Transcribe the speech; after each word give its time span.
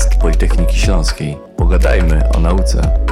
podcast 0.00 0.20
Politechniki 0.20 0.78
Śląskiej. 0.78 1.36
Pogadajmy 1.56 2.28
o 2.36 2.40
nauce. 2.40 3.09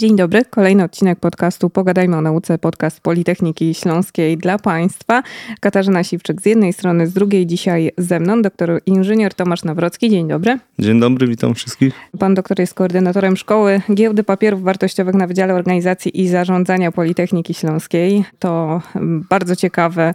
Dzień 0.00 0.16
dobry, 0.16 0.44
kolejny 0.44 0.84
odcinek 0.84 1.20
podcastu 1.20 1.70
Pogadajmy 1.70 2.16
o 2.16 2.20
nauce, 2.20 2.58
podcast 2.58 3.00
Politechniki 3.00 3.74
Śląskiej 3.74 4.38
dla 4.38 4.58
Państwa. 4.58 5.22
Katarzyna 5.60 6.04
Siwczyk 6.04 6.42
z 6.42 6.46
jednej 6.46 6.72
strony, 6.72 7.06
z 7.06 7.12
drugiej 7.12 7.46
dzisiaj 7.46 7.90
ze 7.98 8.20
mną 8.20 8.42
doktor 8.42 8.80
inżynier 8.86 9.34
Tomasz 9.34 9.64
Nawrocki. 9.64 10.10
Dzień 10.10 10.28
dobry. 10.28 10.58
Dzień 10.78 11.00
dobry, 11.00 11.26
witam 11.26 11.54
wszystkich. 11.54 11.94
Pan 12.18 12.34
doktor 12.34 12.60
jest 12.60 12.74
koordynatorem 12.74 13.36
Szkoły 13.36 13.80
Giełdy 13.94 14.24
Papierów 14.24 14.62
Wartościowych 14.62 15.14
na 15.14 15.26
Wydziale 15.26 15.54
Organizacji 15.54 16.20
i 16.20 16.28
Zarządzania 16.28 16.92
Politechniki 16.92 17.54
Śląskiej. 17.54 18.24
To 18.38 18.82
bardzo 19.30 19.56
ciekawe 19.56 20.14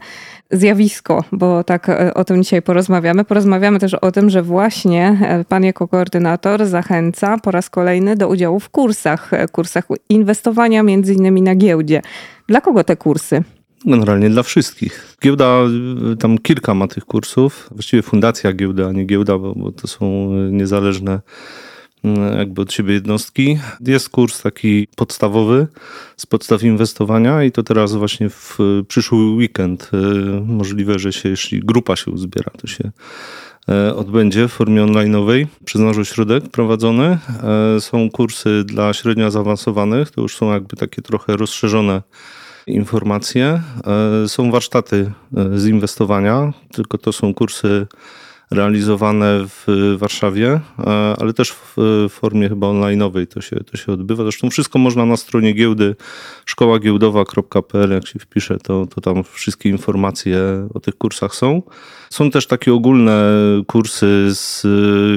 zjawisko, 0.51 1.23
bo 1.31 1.63
tak 1.63 1.89
e, 1.89 2.13
o 2.13 2.23
tym 2.23 2.43
dzisiaj 2.43 2.61
porozmawiamy. 2.61 3.25
Porozmawiamy 3.25 3.79
też 3.79 3.93
o 3.93 4.11
tym, 4.11 4.29
że 4.29 4.41
właśnie 4.41 5.17
e, 5.21 5.45
pan 5.45 5.63
jako 5.63 5.87
koordynator 5.87 6.65
zachęca 6.65 7.37
po 7.37 7.51
raz 7.51 7.69
kolejny 7.69 8.15
do 8.15 8.27
udziału 8.27 8.59
w 8.59 8.69
kursach, 8.69 9.33
e, 9.33 9.47
kursach 9.83 9.97
inwestowania 10.09 10.83
między 10.83 11.13
innymi 11.13 11.41
na 11.41 11.55
giełdzie. 11.55 12.01
Dla 12.47 12.61
kogo 12.61 12.83
te 12.83 12.95
kursy? 12.95 13.43
Generalnie 13.85 14.29
dla 14.29 14.43
wszystkich. 14.43 15.17
Giełda, 15.23 15.59
tam 16.19 16.37
kilka 16.37 16.73
ma 16.73 16.87
tych 16.87 17.05
kursów. 17.05 17.69
Właściwie 17.71 18.01
fundacja 18.01 18.53
giełda, 18.53 18.87
a 18.87 18.91
nie 18.91 19.05
giełda, 19.05 19.37
bo, 19.37 19.55
bo 19.55 19.71
to 19.71 19.87
są 19.87 20.31
niezależne 20.51 21.21
Mm, 22.05 22.37
jakby 22.37 22.61
od 22.61 22.73
siebie 22.73 22.93
jednostki. 22.93 23.59
Jest 23.87 24.09
kurs 24.09 24.41
taki 24.41 24.87
podstawowy 24.95 25.67
z 26.17 26.25
podstaw 26.25 26.63
inwestowania 26.63 27.43
i 27.43 27.51
to 27.51 27.63
teraz 27.63 27.95
właśnie 27.95 28.29
w 28.29 28.57
przyszły 28.87 29.17
weekend 29.17 29.91
y, 29.93 29.97
możliwe, 30.41 30.99
że 30.99 31.13
się, 31.13 31.29
jeśli 31.29 31.59
grupa 31.59 31.95
się 31.95 32.11
uzbiera, 32.11 32.51
to 32.57 32.67
się 32.67 32.91
odbędzie 33.95 34.47
w 34.47 34.51
formie 34.51 34.81
online'owej 34.81 35.45
przez 35.65 35.81
nasz 35.81 35.97
ośrodek 35.97 36.49
prowadzony. 36.49 37.17
E, 37.75 37.81
są 37.81 38.09
kursy 38.09 38.63
dla 38.65 38.93
średnio 38.93 39.31
zaawansowanych, 39.31 40.11
to 40.11 40.21
już 40.21 40.37
są 40.37 40.53
jakby 40.53 40.75
takie 40.75 41.01
trochę 41.01 41.37
rozszerzone 41.37 42.01
informacje. 42.67 43.61
E, 44.23 44.27
są 44.27 44.51
warsztaty 44.51 45.11
z 45.55 45.67
inwestowania, 45.67 46.53
tylko 46.71 46.97
to 46.97 47.13
są 47.13 47.33
kursy 47.33 47.87
realizowane 48.51 49.45
w 49.47 49.95
Warszawie, 49.97 50.59
e, 50.79 51.15
ale 51.19 51.33
też 51.33 51.51
w 51.51 52.07
formie 52.09 52.49
chyba 52.49 52.67
online'owej 52.67 53.27
to 53.27 53.41
się, 53.41 53.55
to 53.55 53.77
się 53.77 53.91
odbywa. 53.91 54.23
Zresztą 54.23 54.49
wszystko 54.49 54.79
można 54.79 55.05
na 55.05 55.17
stronie 55.17 55.53
giełdy 55.53 55.95
szkołagiełdowa.pl, 56.45 57.91
jak 57.91 58.07
się 58.07 58.19
wpisze, 58.19 58.57
to, 58.57 58.85
to 58.85 59.01
tam 59.01 59.23
wszystkie 59.23 59.69
informacje 59.69 60.67
o 60.73 60.79
tych 60.79 60.97
kursach 60.97 61.35
są. 61.35 61.61
Są 62.09 62.31
też 62.31 62.47
takie 62.47 62.73
ogólne 62.73 63.33
kursy 63.67 64.27
z 64.29 64.63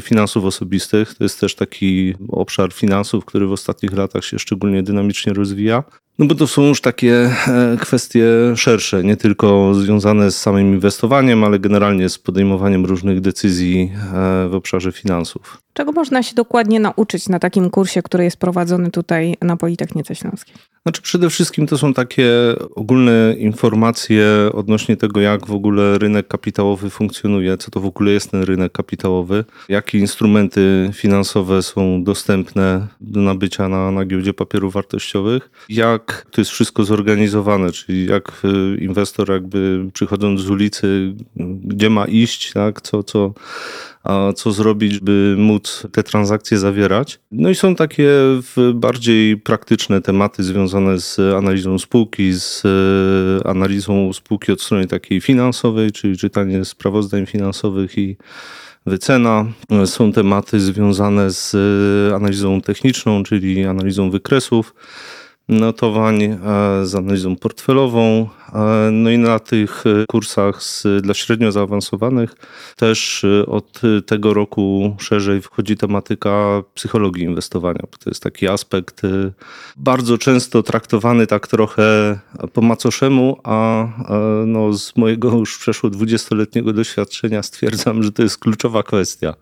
finansów 0.04 0.44
osobistych. 0.44 1.14
To 1.14 1.24
jest 1.24 1.40
też 1.40 1.54
taki 1.54 2.14
obszar 2.28 2.72
finansów, 2.72 3.24
który 3.24 3.46
w 3.46 3.52
ostatnich 3.52 3.92
latach 3.92 4.24
się 4.24 4.38
szczególnie 4.38 4.82
dynamicznie 4.82 5.32
rozwija. 5.32 5.84
No 6.18 6.26
bo 6.26 6.34
to 6.34 6.46
są 6.46 6.62
już 6.62 6.80
takie 6.80 7.30
e, 7.48 7.76
kwestie 7.80 8.26
szersze, 8.56 9.04
nie 9.04 9.16
tylko 9.16 9.74
związane 9.74 10.30
z 10.30 10.38
samym 10.38 10.74
inwestowaniem, 10.74 11.44
ale 11.44 11.58
generalnie 11.58 12.08
z 12.08 12.18
podejmowaniem 12.18 12.86
różnych 12.86 13.20
decyzji 13.20 13.92
e, 13.94 14.48
w 14.48 14.54
obszarze 14.54 14.92
finansów. 14.92 15.62
Czego 15.72 15.92
można 15.92 16.22
się 16.22 16.34
dokładnie 16.34 16.80
nauczyć 16.80 17.28
na 17.28 17.38
takim 17.38 17.70
kursie, 17.70 18.02
który 18.02 18.24
jest 18.24 18.36
prowadzony 18.36 18.90
tutaj 18.90 19.36
na 19.42 19.56
Politechnice 19.56 20.14
Śląskiej? 20.14 20.54
Znaczy 20.82 21.02
przede 21.02 21.30
wszystkim 21.30 21.66
to 21.66 21.78
są 21.78 21.94
takie 21.94 22.30
ogólne 22.74 23.34
informacje 23.38 24.26
odnośnie 24.52 24.96
tego, 24.96 25.20
jak 25.20 25.46
w 25.46 25.52
ogóle 25.52 25.98
rynek 25.98 26.28
kapitałowy 26.28 26.90
funkcjonuje, 26.90 27.56
co 27.56 27.70
to 27.70 27.80
w 27.80 27.86
ogóle 27.86 28.12
jest 28.12 28.30
ten 28.30 28.42
rynek 28.42 28.72
kapitałowy, 28.72 29.44
jakie 29.68 29.98
instrumenty 29.98 30.90
finansowe 30.94 31.62
są 31.62 32.04
dostępne 32.04 32.86
do 33.00 33.20
nabycia 33.20 33.68
na, 33.68 33.90
na 33.90 34.04
giełdzie 34.04 34.34
papierów 34.34 34.72
wartościowych, 34.72 35.50
jak 35.68 36.26
to 36.30 36.40
jest 36.40 36.50
wszystko 36.50 36.84
zorganizowane, 36.84 37.72
czyli 37.72 38.06
jak 38.06 38.42
inwestor 38.78 39.30
jakby 39.30 39.90
przychodząc 39.92 40.40
z 40.40 40.50
ulicy, 40.50 41.14
gdzie 41.64 41.90
ma 41.90 42.04
iść, 42.04 42.52
tak, 42.52 42.80
co, 42.80 43.02
co 43.02 43.32
a 44.04 44.32
co 44.32 44.52
zrobić, 44.52 45.00
by 45.00 45.34
móc 45.38 45.86
te 45.92 46.02
transakcje 46.02 46.58
zawierać. 46.58 47.20
No 47.32 47.50
i 47.50 47.54
są 47.54 47.74
takie 47.74 48.10
bardziej 48.74 49.36
praktyczne 49.36 50.00
tematy 50.00 50.42
związane 50.42 51.00
z 51.00 51.18
analizą 51.18 51.78
spółki, 51.78 52.32
z 52.32 52.62
e, 52.64 53.48
analizą 53.48 54.12
spółki 54.12 54.52
od 54.52 54.62
strony 54.62 54.86
takiej 54.86 55.20
finansowej, 55.20 55.92
czyli 55.92 56.16
czytanie 56.16 56.64
sprawozdań 56.64 57.26
finansowych 57.26 57.98
i 57.98 58.16
wycena. 58.86 59.46
Są 59.84 60.12
tematy 60.12 60.60
związane 60.60 61.30
z 61.30 61.56
analizą 62.14 62.60
techniczną, 62.60 63.22
czyli 63.22 63.64
analizą 63.64 64.10
wykresów 64.10 64.74
notowań, 65.48 66.22
e, 66.22 66.38
z 66.82 66.94
analizą 66.94 67.36
portfelową, 67.36 68.28
no 68.92 69.10
i 69.10 69.18
na 69.18 69.38
tych 69.38 69.84
e, 69.86 70.04
kursach 70.08 70.62
z, 70.62 70.86
dla 71.02 71.14
średnio 71.14 71.52
zaawansowanych 71.52 72.34
też 72.76 73.24
e, 73.24 73.46
od 73.46 73.80
tego 74.06 74.34
roku 74.34 74.96
szerzej 75.00 75.42
wchodzi 75.42 75.76
tematyka 75.76 76.62
psychologii 76.74 77.24
inwestowania. 77.24 77.80
To 78.04 78.10
jest 78.10 78.22
taki 78.22 78.48
aspekt 78.48 79.04
e, 79.04 79.08
bardzo 79.76 80.18
często 80.18 80.62
traktowany 80.62 81.26
tak 81.26 81.46
trochę 81.46 82.18
po 82.52 82.60
macoszemu, 82.60 83.36
a 83.44 83.88
no 84.46 84.72
z 84.72 84.96
mojego 84.96 85.30
już 85.38 85.58
przeszło 85.58 85.90
20-letniego 85.90 86.72
doświadczenia 86.72 87.42
stwierdzam, 87.42 88.02
że 88.02 88.12
to 88.12 88.22
jest 88.22 88.38
kluczowa 88.38 88.82
kwestia. 88.82 89.34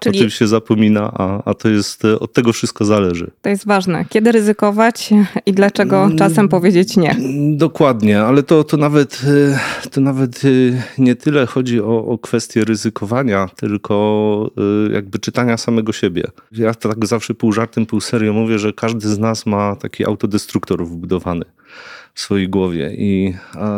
Czyli... 0.00 0.18
O 0.18 0.20
tym 0.20 0.30
się 0.30 0.46
zapomina, 0.46 1.12
a, 1.14 1.42
a 1.50 1.54
to 1.54 1.68
jest, 1.68 2.04
od 2.04 2.32
tego 2.32 2.52
wszystko 2.52 2.84
zależy. 2.84 3.30
To 3.42 3.48
jest 3.48 3.66
ważne. 3.66 4.04
Kiedy 4.08 4.32
ryzykować 4.32 5.10
i 5.46 5.52
dlaczego 5.52 6.04
mm, 6.04 6.18
czasem 6.18 6.48
powiedzieć 6.48 6.96
nie? 6.96 7.16
Dokładnie, 7.56 8.20
ale 8.20 8.42
to, 8.48 8.64
to, 8.64 8.76
nawet, 8.76 9.22
y, 9.24 9.88
to 9.90 10.00
nawet 10.00 10.44
y, 10.44 10.82
nie 10.98 11.16
tyle 11.16 11.46
chodzi 11.46 11.80
o, 11.80 12.06
o 12.06 12.18
kwestię 12.18 12.64
ryzykowania, 12.64 13.48
tylko 13.56 14.50
y, 14.88 14.92
jakby 14.92 15.18
czytania 15.18 15.56
samego 15.56 15.92
siebie. 15.92 16.24
Ja 16.52 16.74
tak 16.74 17.06
zawsze 17.06 17.34
pół 17.34 17.52
żartem, 17.52 17.86
pół 17.86 18.00
serio 18.00 18.32
mówię, 18.32 18.58
że 18.58 18.72
każdy 18.72 19.08
z 19.08 19.18
nas 19.18 19.46
ma 19.46 19.76
taki 19.76 20.04
autodestruktor 20.04 20.86
wbudowany 20.86 21.44
w 22.14 22.20
swojej 22.20 22.48
głowie 22.48 22.94
i 22.94 23.34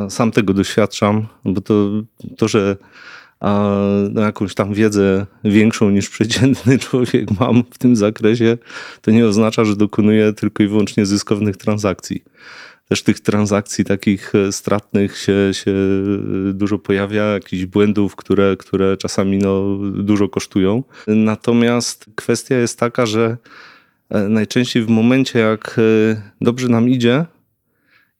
sam 0.08 0.30
tego 0.30 0.54
doświadczam, 0.54 1.26
bo 1.44 1.60
to, 1.60 1.90
to 2.36 2.48
że 2.48 2.76
a 3.40 3.70
no 4.10 4.20
jakąś 4.20 4.54
tam 4.54 4.74
wiedzę 4.74 5.26
większą 5.44 5.90
niż 5.90 6.08
przeciętny 6.08 6.78
człowiek 6.88 7.40
mam 7.40 7.64
w 7.70 7.78
tym 7.78 7.96
zakresie, 7.96 8.58
to 9.02 9.10
nie 9.10 9.26
oznacza, 9.26 9.64
że 9.64 9.76
dokonuję 9.76 10.32
tylko 10.32 10.62
i 10.62 10.66
wyłącznie 10.66 11.06
zyskownych 11.06 11.56
transakcji 11.56 12.24
też 12.90 13.02
tych 13.02 13.20
transakcji 13.20 13.84
takich 13.84 14.34
e, 14.34 14.52
stratnych 14.52 15.18
się, 15.18 15.50
się 15.52 15.70
e, 15.70 16.52
dużo 16.52 16.78
pojawia, 16.78 17.24
jakichś 17.24 17.64
błędów, 17.64 18.16
które, 18.16 18.56
które 18.56 18.96
czasami 18.96 19.38
no, 19.38 19.78
dużo 19.92 20.28
kosztują. 20.28 20.82
Natomiast 21.06 22.06
kwestia 22.14 22.54
jest 22.54 22.78
taka, 22.78 23.06
że 23.06 23.36
e, 24.08 24.28
najczęściej 24.28 24.82
w 24.82 24.88
momencie, 24.88 25.38
jak 25.38 25.80
dobrze 26.40 26.68
nam 26.68 26.88
idzie, 26.88 27.24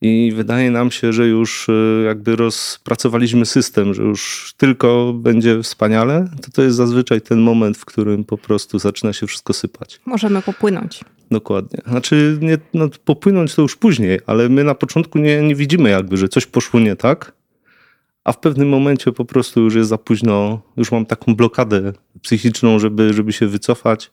i 0.03 0.33
wydaje 0.37 0.71
nam 0.71 0.91
się, 0.91 1.13
że 1.13 1.27
już 1.27 1.67
jakby 2.05 2.37
rozpracowaliśmy 2.37 3.47
system, 3.47 3.95
że 3.95 4.03
już 4.03 4.53
tylko 4.57 5.13
będzie 5.13 5.63
wspaniale, 5.63 6.29
to 6.43 6.51
to 6.51 6.63
jest 6.63 6.77
zazwyczaj 6.77 7.21
ten 7.21 7.41
moment, 7.41 7.79
w 7.79 7.85
którym 7.85 8.25
po 8.25 8.39
prostu 8.39 8.79
zaczyna 8.79 9.13
się 9.13 9.27
wszystko 9.27 9.53
sypać. 9.53 10.01
Możemy 10.07 10.43
popłynąć. 10.43 11.01
Dokładnie. 11.31 11.79
Znaczy, 11.87 12.39
nie, 12.41 12.59
no, 12.75 12.89
popłynąć 13.05 13.55
to 13.55 13.63
już 13.63 13.77
później, 13.77 14.19
ale 14.27 14.49
my 14.49 14.65
na 14.65 14.75
początku 14.75 15.19
nie, 15.19 15.43
nie 15.43 15.55
widzimy 15.55 15.91
jakby, 15.91 16.17
że 16.17 16.29
coś 16.29 16.47
poszło 16.47 16.81
nie 16.81 16.97
tak, 16.97 17.33
a 18.25 18.33
w 18.33 18.41
pewnym 18.41 18.69
momencie 18.69 19.13
po 19.13 19.25
prostu 19.25 19.61
już 19.61 19.75
jest 19.75 19.89
za 19.89 19.99
późno, 19.99 20.63
już 20.77 20.93
mam 20.93 21.07
taką 21.07 21.35
blokadę 21.35 21.93
psychiczną, 22.23 22.79
żeby, 22.79 23.13
żeby 23.13 23.33
się 23.33 23.47
wycofać 23.47 24.11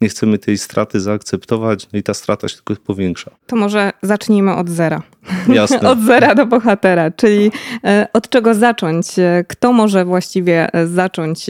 nie 0.00 0.08
chcemy 0.08 0.38
tej 0.38 0.58
straty 0.58 1.00
zaakceptować, 1.00 1.88
no 1.92 1.98
i 1.98 2.02
ta 2.02 2.14
strata 2.14 2.48
się 2.48 2.56
tylko 2.56 2.82
powiększa. 2.82 3.30
To 3.46 3.56
może 3.56 3.92
zacznijmy 4.02 4.54
od 4.54 4.68
zera. 4.68 5.02
Jasne. 5.48 5.90
od 5.90 6.00
zera 6.00 6.34
do 6.34 6.46
bohatera, 6.46 7.10
czyli 7.10 7.50
e, 7.84 8.06
od 8.12 8.28
czego 8.28 8.54
zacząć? 8.54 9.18
E, 9.18 9.44
kto 9.48 9.72
może 9.72 10.04
właściwie 10.04 10.74
e, 10.74 10.86
zacząć 10.86 11.46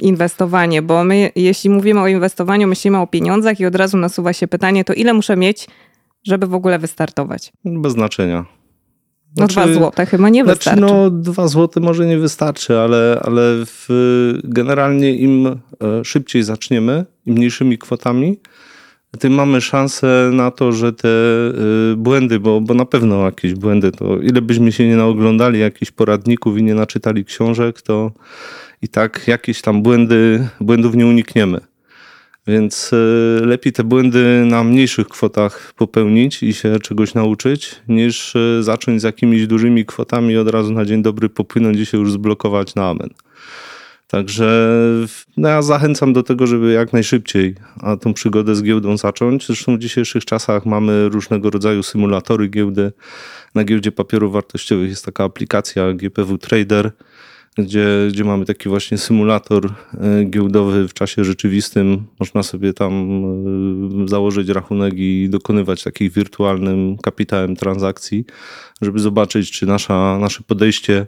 inwestowanie? 0.00 0.82
Bo 0.82 1.04
my, 1.04 1.30
jeśli 1.36 1.70
mówimy 1.70 2.00
o 2.00 2.08
inwestowaniu, 2.08 2.68
myślimy 2.68 2.98
o 2.98 3.06
pieniądzach 3.06 3.60
i 3.60 3.66
od 3.66 3.74
razu 3.74 3.96
nasuwa 3.96 4.32
się 4.32 4.48
pytanie, 4.48 4.84
to 4.84 4.92
ile 4.92 5.14
muszę 5.14 5.36
mieć, 5.36 5.66
żeby 6.24 6.46
w 6.46 6.54
ogóle 6.54 6.78
wystartować? 6.78 7.52
Bez 7.64 7.92
znaczenia. 7.92 8.55
No 9.36 9.46
znaczy, 9.46 9.54
dwa 9.54 9.74
złote 9.74 10.06
chyba 10.06 10.28
nie 10.28 10.44
znaczy, 10.44 10.58
wystarczy. 10.58 10.80
No 10.80 11.10
dwa 11.10 11.48
złote 11.48 11.80
może 11.80 12.06
nie 12.06 12.18
wystarczy, 12.18 12.78
ale, 12.78 13.20
ale 13.24 13.40
w, 13.66 13.88
generalnie 14.44 15.16
im 15.16 15.60
szybciej 16.04 16.42
zaczniemy, 16.42 17.04
im 17.26 17.34
mniejszymi 17.34 17.78
kwotami, 17.78 18.38
tym 19.16 19.32
mamy 19.32 19.60
szansę 19.60 20.30
na 20.32 20.50
to, 20.50 20.72
że 20.72 20.92
te 20.92 21.08
y, 21.92 21.96
błędy, 21.96 22.40
bo, 22.40 22.60
bo 22.60 22.74
na 22.74 22.84
pewno 22.84 23.24
jakieś 23.24 23.54
błędy, 23.54 23.92
to 23.92 24.18
ile 24.18 24.42
byśmy 24.42 24.72
się 24.72 24.88
nie 24.88 24.96
naoglądali 24.96 25.60
jakichś 25.60 25.90
poradników 25.90 26.58
i 26.58 26.62
nie 26.62 26.74
naczytali 26.74 27.24
książek, 27.24 27.82
to 27.82 28.12
i 28.82 28.88
tak 28.88 29.28
jakieś 29.28 29.62
tam 29.62 29.82
błędy, 29.82 30.48
błędów 30.60 30.94
nie 30.94 31.06
unikniemy. 31.06 31.60
Więc 32.46 32.92
y, 32.92 33.40
lepiej 33.46 33.72
te 33.72 33.84
błędy 33.84 34.44
na 34.44 34.64
mniejszych 34.64 35.08
kwotach 35.08 35.72
popełnić 35.76 36.42
i 36.42 36.54
się 36.54 36.78
czegoś 36.78 37.14
nauczyć, 37.14 37.74
niż 37.88 38.36
y, 38.36 38.62
zacząć 38.62 39.00
z 39.00 39.04
jakimiś 39.04 39.46
dużymi 39.46 39.84
kwotami 39.84 40.34
i 40.34 40.36
od 40.36 40.48
razu 40.48 40.72
na 40.72 40.84
dzień 40.84 41.02
dobry 41.02 41.28
popłynąć 41.28 41.78
i 41.78 41.86
się 41.86 41.98
już 41.98 42.12
zblokować 42.12 42.74
na 42.74 42.88
amen. 42.88 43.10
Także 44.06 44.68
no 45.36 45.48
ja 45.48 45.62
zachęcam 45.62 46.12
do 46.12 46.22
tego, 46.22 46.46
żeby 46.46 46.72
jak 46.72 46.92
najszybciej 46.92 47.54
a 47.80 47.96
tą 47.96 48.14
przygodę 48.14 48.54
z 48.54 48.62
giełdą 48.62 48.96
zacząć. 48.96 49.46
Zresztą 49.46 49.76
w 49.76 49.78
dzisiejszych 49.78 50.24
czasach 50.24 50.66
mamy 50.66 51.08
różnego 51.08 51.50
rodzaju 51.50 51.82
symulatory 51.82 52.48
giełdy. 52.48 52.92
Na 53.54 53.64
giełdzie 53.64 53.92
papierów 53.92 54.32
wartościowych 54.32 54.88
jest 54.88 55.04
taka 55.04 55.24
aplikacja 55.24 55.92
GPW 55.92 56.38
Trader, 56.38 56.90
gdzie, 57.58 57.86
gdzie 58.08 58.24
mamy 58.24 58.44
taki 58.44 58.68
właśnie 58.68 58.98
symulator 58.98 59.66
e, 59.66 60.24
giełdowy 60.24 60.88
w 60.88 60.94
czasie 60.94 61.24
rzeczywistym. 61.24 62.06
Można 62.20 62.42
sobie 62.42 62.72
tam 62.72 62.92
e, 64.04 64.08
założyć 64.08 64.48
rachunek 64.48 64.94
i 64.96 65.28
dokonywać 65.30 65.82
takich 65.82 66.12
wirtualnym 66.12 66.96
kapitałem 66.98 67.56
transakcji, 67.56 68.24
żeby 68.82 68.98
zobaczyć, 68.98 69.50
czy 69.50 69.66
nasza, 69.66 70.18
nasze 70.20 70.42
podejście 70.42 71.06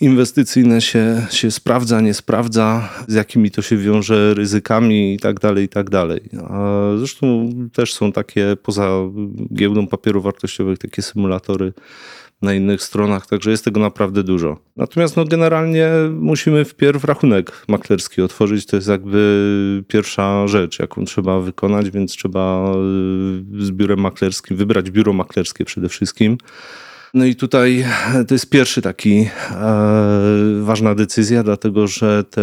inwestycyjne 0.00 0.80
się, 0.80 1.26
się 1.30 1.50
sprawdza, 1.50 2.00
nie 2.00 2.14
sprawdza, 2.14 2.88
z 3.08 3.14
jakimi 3.14 3.50
to 3.50 3.62
się 3.62 3.76
wiąże 3.76 4.34
ryzykami 4.34 5.14
i 5.14 5.18
tak 5.18 5.40
dalej, 5.40 5.64
i 5.64 5.68
tak 5.68 5.90
dalej. 5.90 6.20
A 6.48 6.80
zresztą 6.98 7.50
też 7.72 7.94
są 7.94 8.12
takie, 8.12 8.56
poza 8.62 8.90
giełdą 9.54 9.86
papierów 9.86 10.24
wartościowych, 10.24 10.78
takie 10.78 11.02
symulatory 11.02 11.72
na 12.42 12.54
innych 12.54 12.82
stronach, 12.82 13.26
także 13.26 13.50
jest 13.50 13.64
tego 13.64 13.80
naprawdę 13.80 14.22
dużo. 14.22 14.58
Natomiast 14.76 15.16
no, 15.16 15.24
generalnie 15.24 15.90
musimy 16.10 16.64
wpierw 16.64 17.04
rachunek 17.04 17.64
maklerski 17.68 18.22
otworzyć, 18.22 18.66
to 18.66 18.76
jest 18.76 18.88
jakby 18.88 19.84
pierwsza 19.88 20.48
rzecz, 20.48 20.78
jaką 20.78 21.04
trzeba 21.04 21.40
wykonać, 21.40 21.90
więc 21.90 22.12
trzeba 22.12 22.72
y, 23.60 23.64
z 23.64 23.70
biurem 23.70 24.00
maklerskim, 24.00 24.56
wybrać 24.56 24.90
biuro 24.90 25.12
maklerskie 25.12 25.64
przede 25.64 25.88
wszystkim, 25.88 26.38
no 27.14 27.24
i 27.24 27.36
tutaj 27.36 27.84
to 28.28 28.34
jest 28.34 28.50
pierwszy 28.50 28.82
taki 28.82 29.18
e, 29.20 29.28
ważna 30.62 30.94
decyzja, 30.94 31.42
dlatego 31.42 31.86
że 31.86 32.24
te 32.24 32.42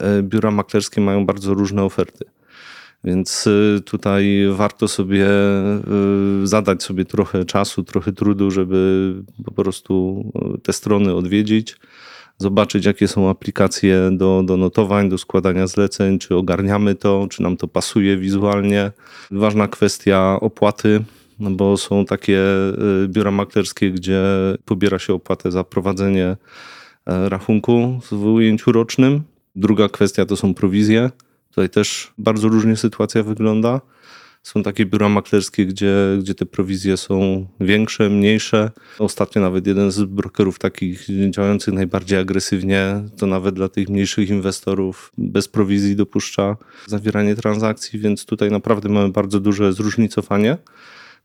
e, 0.00 0.22
biura 0.22 0.50
maklerskie 0.50 1.00
mają 1.00 1.26
bardzo 1.26 1.54
różne 1.54 1.82
oferty. 1.82 2.24
Więc 3.04 3.46
e, 3.46 3.80
tutaj 3.80 4.46
warto 4.50 4.88
sobie 4.88 5.26
zadać 6.44 6.82
sobie 6.82 7.04
trochę 7.04 7.44
czasu, 7.44 7.82
trochę 7.82 8.12
trudu, 8.12 8.50
żeby 8.50 9.14
po 9.44 9.52
prostu 9.52 10.24
te 10.62 10.72
strony 10.72 11.14
odwiedzić, 11.14 11.76
zobaczyć, 12.38 12.84
jakie 12.84 13.08
są 13.08 13.28
aplikacje 13.28 14.10
do, 14.12 14.42
do 14.46 14.56
notowań, 14.56 15.08
do 15.08 15.18
składania 15.18 15.66
zleceń, 15.66 16.18
czy 16.18 16.36
ogarniamy 16.36 16.94
to, 16.94 17.26
czy 17.30 17.42
nam 17.42 17.56
to 17.56 17.68
pasuje 17.68 18.16
wizualnie. 18.16 18.92
Ważna 19.30 19.68
kwestia 19.68 20.38
opłaty 20.40 21.04
no 21.42 21.50
bo 21.50 21.76
są 21.76 22.04
takie 22.04 22.40
y, 23.04 23.08
biura 23.08 23.30
maklerskie, 23.30 23.90
gdzie 23.90 24.22
pobiera 24.64 24.98
się 24.98 25.14
opłatę 25.14 25.50
za 25.50 25.64
prowadzenie 25.64 26.36
e, 27.06 27.28
rachunku 27.28 28.00
w 28.12 28.24
ujęciu 28.24 28.72
rocznym. 28.72 29.22
Druga 29.56 29.88
kwestia 29.88 30.26
to 30.26 30.36
są 30.36 30.54
prowizje. 30.54 31.10
Tutaj 31.52 31.70
też 31.70 32.12
bardzo 32.18 32.48
różnie 32.48 32.76
sytuacja 32.76 33.22
wygląda. 33.22 33.80
Są 34.42 34.62
takie 34.62 34.86
biura 34.86 35.08
maklerskie, 35.08 35.66
gdzie, 35.66 35.94
gdzie 36.20 36.34
te 36.34 36.46
prowizje 36.46 36.96
są 36.96 37.46
większe, 37.60 38.10
mniejsze. 38.10 38.70
Ostatnio 38.98 39.42
nawet 39.42 39.66
jeden 39.66 39.90
z 39.90 40.02
brokerów 40.02 40.58
takich 40.58 41.06
działających 41.30 41.74
najbardziej 41.74 42.18
agresywnie, 42.18 43.02
to 43.16 43.26
nawet 43.26 43.54
dla 43.54 43.68
tych 43.68 43.88
mniejszych 43.88 44.28
inwestorów 44.28 45.12
bez 45.18 45.48
prowizji 45.48 45.96
dopuszcza 45.96 46.56
zawieranie 46.86 47.36
transakcji, 47.36 47.98
więc 47.98 48.24
tutaj 48.24 48.50
naprawdę 48.50 48.88
mamy 48.88 49.08
bardzo 49.08 49.40
duże 49.40 49.72
zróżnicowanie. 49.72 50.56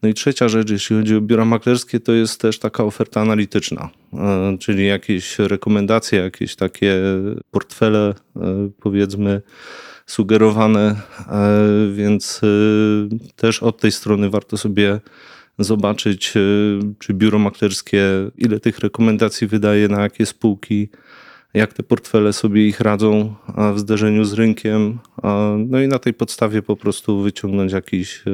No 0.01 0.09
i 0.09 0.13
trzecia 0.13 0.49
rzecz, 0.49 0.69
jeśli 0.69 0.95
chodzi 0.95 1.15
o 1.15 1.21
biura 1.21 1.45
maklerskie, 1.45 1.99
to 1.99 2.13
jest 2.13 2.41
też 2.41 2.59
taka 2.59 2.83
oferta 2.83 3.21
analityczna, 3.21 3.89
e, 4.13 4.57
czyli 4.59 4.87
jakieś 4.87 5.39
rekomendacje, 5.39 6.19
jakieś 6.19 6.55
takie 6.55 7.01
portfele, 7.51 8.13
e, 8.35 8.69
powiedzmy, 8.81 9.41
sugerowane, 10.07 10.95
e, 11.27 11.57
więc 11.93 12.41
też 13.35 13.63
od 13.63 13.79
tej 13.79 13.91
strony 13.91 14.29
warto 14.29 14.57
sobie 14.57 14.99
zobaczyć, 15.59 16.33
czy 16.99 17.13
biuro 17.13 17.39
maklerskie, 17.39 18.01
ile 18.37 18.59
tych 18.59 18.79
rekomendacji 18.79 19.47
wydaje 19.47 19.87
na 19.87 20.01
jakie 20.01 20.25
spółki, 20.25 20.89
jak 21.53 21.73
te 21.73 21.83
portfele 21.83 22.33
sobie 22.33 22.67
ich 22.67 22.79
radzą 22.79 23.35
w 23.73 23.79
zderzeniu 23.79 24.25
z 24.25 24.33
rynkiem, 24.33 24.99
no 25.67 25.81
i 25.81 25.87
na 25.87 25.99
tej 25.99 26.13
podstawie 26.13 26.61
po 26.61 26.75
prostu 26.75 27.21
wyciągnąć 27.21 27.71
jakiś, 27.71 28.23
e, 28.27 28.31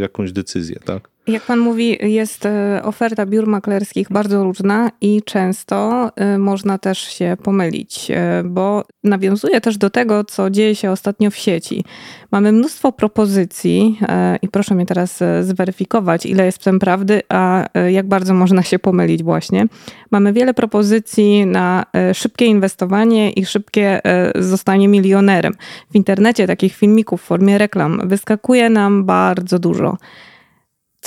jakąś 0.00 0.32
decyzję, 0.32 0.80
tak? 0.84 1.10
Jak 1.28 1.42
pan 1.42 1.58
mówi, 1.58 1.98
jest 2.00 2.46
e, 2.46 2.80
oferta 2.84 3.26
biur 3.26 3.46
maklerskich 3.46 4.06
bardzo 4.10 4.44
różna 4.44 4.90
i 5.00 5.22
często 5.22 6.10
e, 6.16 6.38
można 6.38 6.78
też 6.78 6.98
się 6.98 7.36
pomylić, 7.42 8.10
e, 8.10 8.42
bo 8.44 8.84
nawiązuje 9.04 9.60
też 9.60 9.78
do 9.78 9.90
tego, 9.90 10.24
co 10.24 10.50
dzieje 10.50 10.74
się 10.74 10.90
ostatnio 10.90 11.30
w 11.30 11.36
sieci. 11.36 11.84
Mamy 12.32 12.52
mnóstwo 12.52 12.92
propozycji 12.92 13.98
i 14.42 14.48
proszę 14.48 14.74
mnie 14.74 14.86
teraz 14.86 15.20
zweryfikować, 15.40 16.26
ile 16.26 16.44
jest 16.44 16.58
w 16.58 16.64
tym 16.64 16.78
prawdy, 16.78 17.22
a 17.28 17.66
jak 17.90 18.08
bardzo 18.08 18.34
można 18.34 18.62
się 18.62 18.78
pomylić 18.78 19.22
właśnie. 19.22 19.66
Mamy 20.10 20.32
wiele 20.32 20.54
propozycji 20.54 21.46
na 21.46 21.84
szybkie 22.14 22.44
inwestowanie 22.44 23.30
i 23.30 23.46
szybkie 23.46 24.00
zostanie 24.34 24.88
milionerem. 24.88 25.54
W 25.90 25.94
internecie 25.94 26.46
takich 26.46 26.74
filmików 26.74 27.22
w 27.22 27.24
formie 27.24 27.58
reklam 27.58 28.00
wyskakuje 28.04 28.70
nam 28.70 29.04
bardzo 29.04 29.58
dużo. 29.58 29.96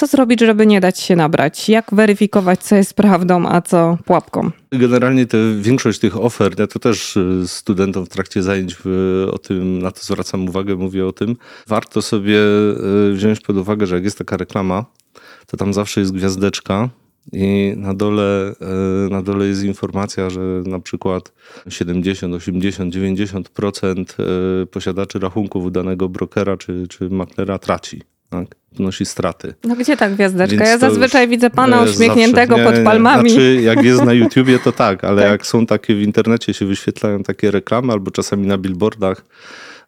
Co 0.02 0.08
zrobić, 0.08 0.40
żeby 0.40 0.68
nie 0.68 0.82
dać 0.82 1.00
się 1.00 1.16
nabrać? 1.16 1.70
Jak 1.70 1.86
weryfikować, 1.92 2.64
co 2.64 2.76
jest 2.76 2.94
prawdą, 2.94 3.48
a 3.48 3.62
co 3.62 3.98
pułapką? 4.06 4.52
Generalnie 4.72 5.26
te, 5.26 5.38
większość 5.60 6.00
tych 6.00 6.18
ofert, 6.18 6.60
ja 6.60 6.68
to 6.68 6.80
też 6.80 7.18
y, 7.18 7.48
studentom 7.48 8.06
w 8.06 8.10
trakcie 8.10 8.44
zajęć 8.44 8.78
o 9.32 9.38
tym, 9.38 9.82
na 9.82 9.92
to 9.92 10.00
zwracam 10.02 10.50
uwagę, 10.50 10.76
mówię 10.76 11.06
o 11.06 11.12
tym. 11.12 11.36
Warto 11.68 12.02
sobie 12.02 12.38
y, 13.10 13.14
wziąć 13.14 13.40
pod 13.40 13.58
uwagę, 13.58 13.88
że 13.88 13.96
jak 13.96 14.04
jest 14.04 14.18
taka 14.18 14.38
reklama, 14.38 14.86
to 15.48 15.58
tam 15.58 15.74
zawsze 15.74 16.00
jest 16.00 16.14
gwiazdeczka 16.14 16.90
i 17.34 17.74
na 17.78 17.94
dole, 17.94 18.54
y, 19.08 19.10
na 19.10 19.22
dole 19.22 19.46
jest 19.48 19.64
informacja, 19.64 20.30
że 20.30 20.42
na 20.66 20.80
przykład 20.80 21.34
70, 21.70 22.34
80, 22.34 22.94
90% 22.94 24.16
posiadaczy 24.72 25.20
rachunków 25.20 25.72
danego 25.72 26.10
brokera 26.10 26.58
czy, 26.58 26.88
czy 26.88 27.10
maklera 27.10 27.60
traci 27.60 28.11
tak? 28.32 28.56
Straty. 29.04 29.54
No 29.64 29.76
gdzie 29.76 29.98
ta 29.98 30.10
gwiazdeczka? 30.10 30.58
Więc 30.58 30.70
ja 30.70 30.78
zazwyczaj 30.78 31.28
widzę 31.28 31.50
pana 31.50 31.82
uśmiechniętego 31.82 32.56
zawsze, 32.56 32.72
nie, 32.72 32.78
pod 32.78 32.86
palmami. 32.86 33.30
Znaczy, 33.30 33.62
jak 33.62 33.84
jest 33.84 34.04
na 34.04 34.14
YouTubie, 34.14 34.60
to 34.60 34.72
tak, 34.72 35.04
ale 35.04 35.22
tak. 35.22 35.32
jak 35.32 35.46
są 35.46 35.66
takie 35.66 35.96
w 35.96 36.02
internecie, 36.02 36.54
się 36.54 36.66
wyświetlają 36.66 37.24
takie 37.24 37.52
reklamy, 37.52 37.94
albo 37.94 38.12
czasami 38.12 38.48
na 38.48 38.58
billboardach, 38.58 39.26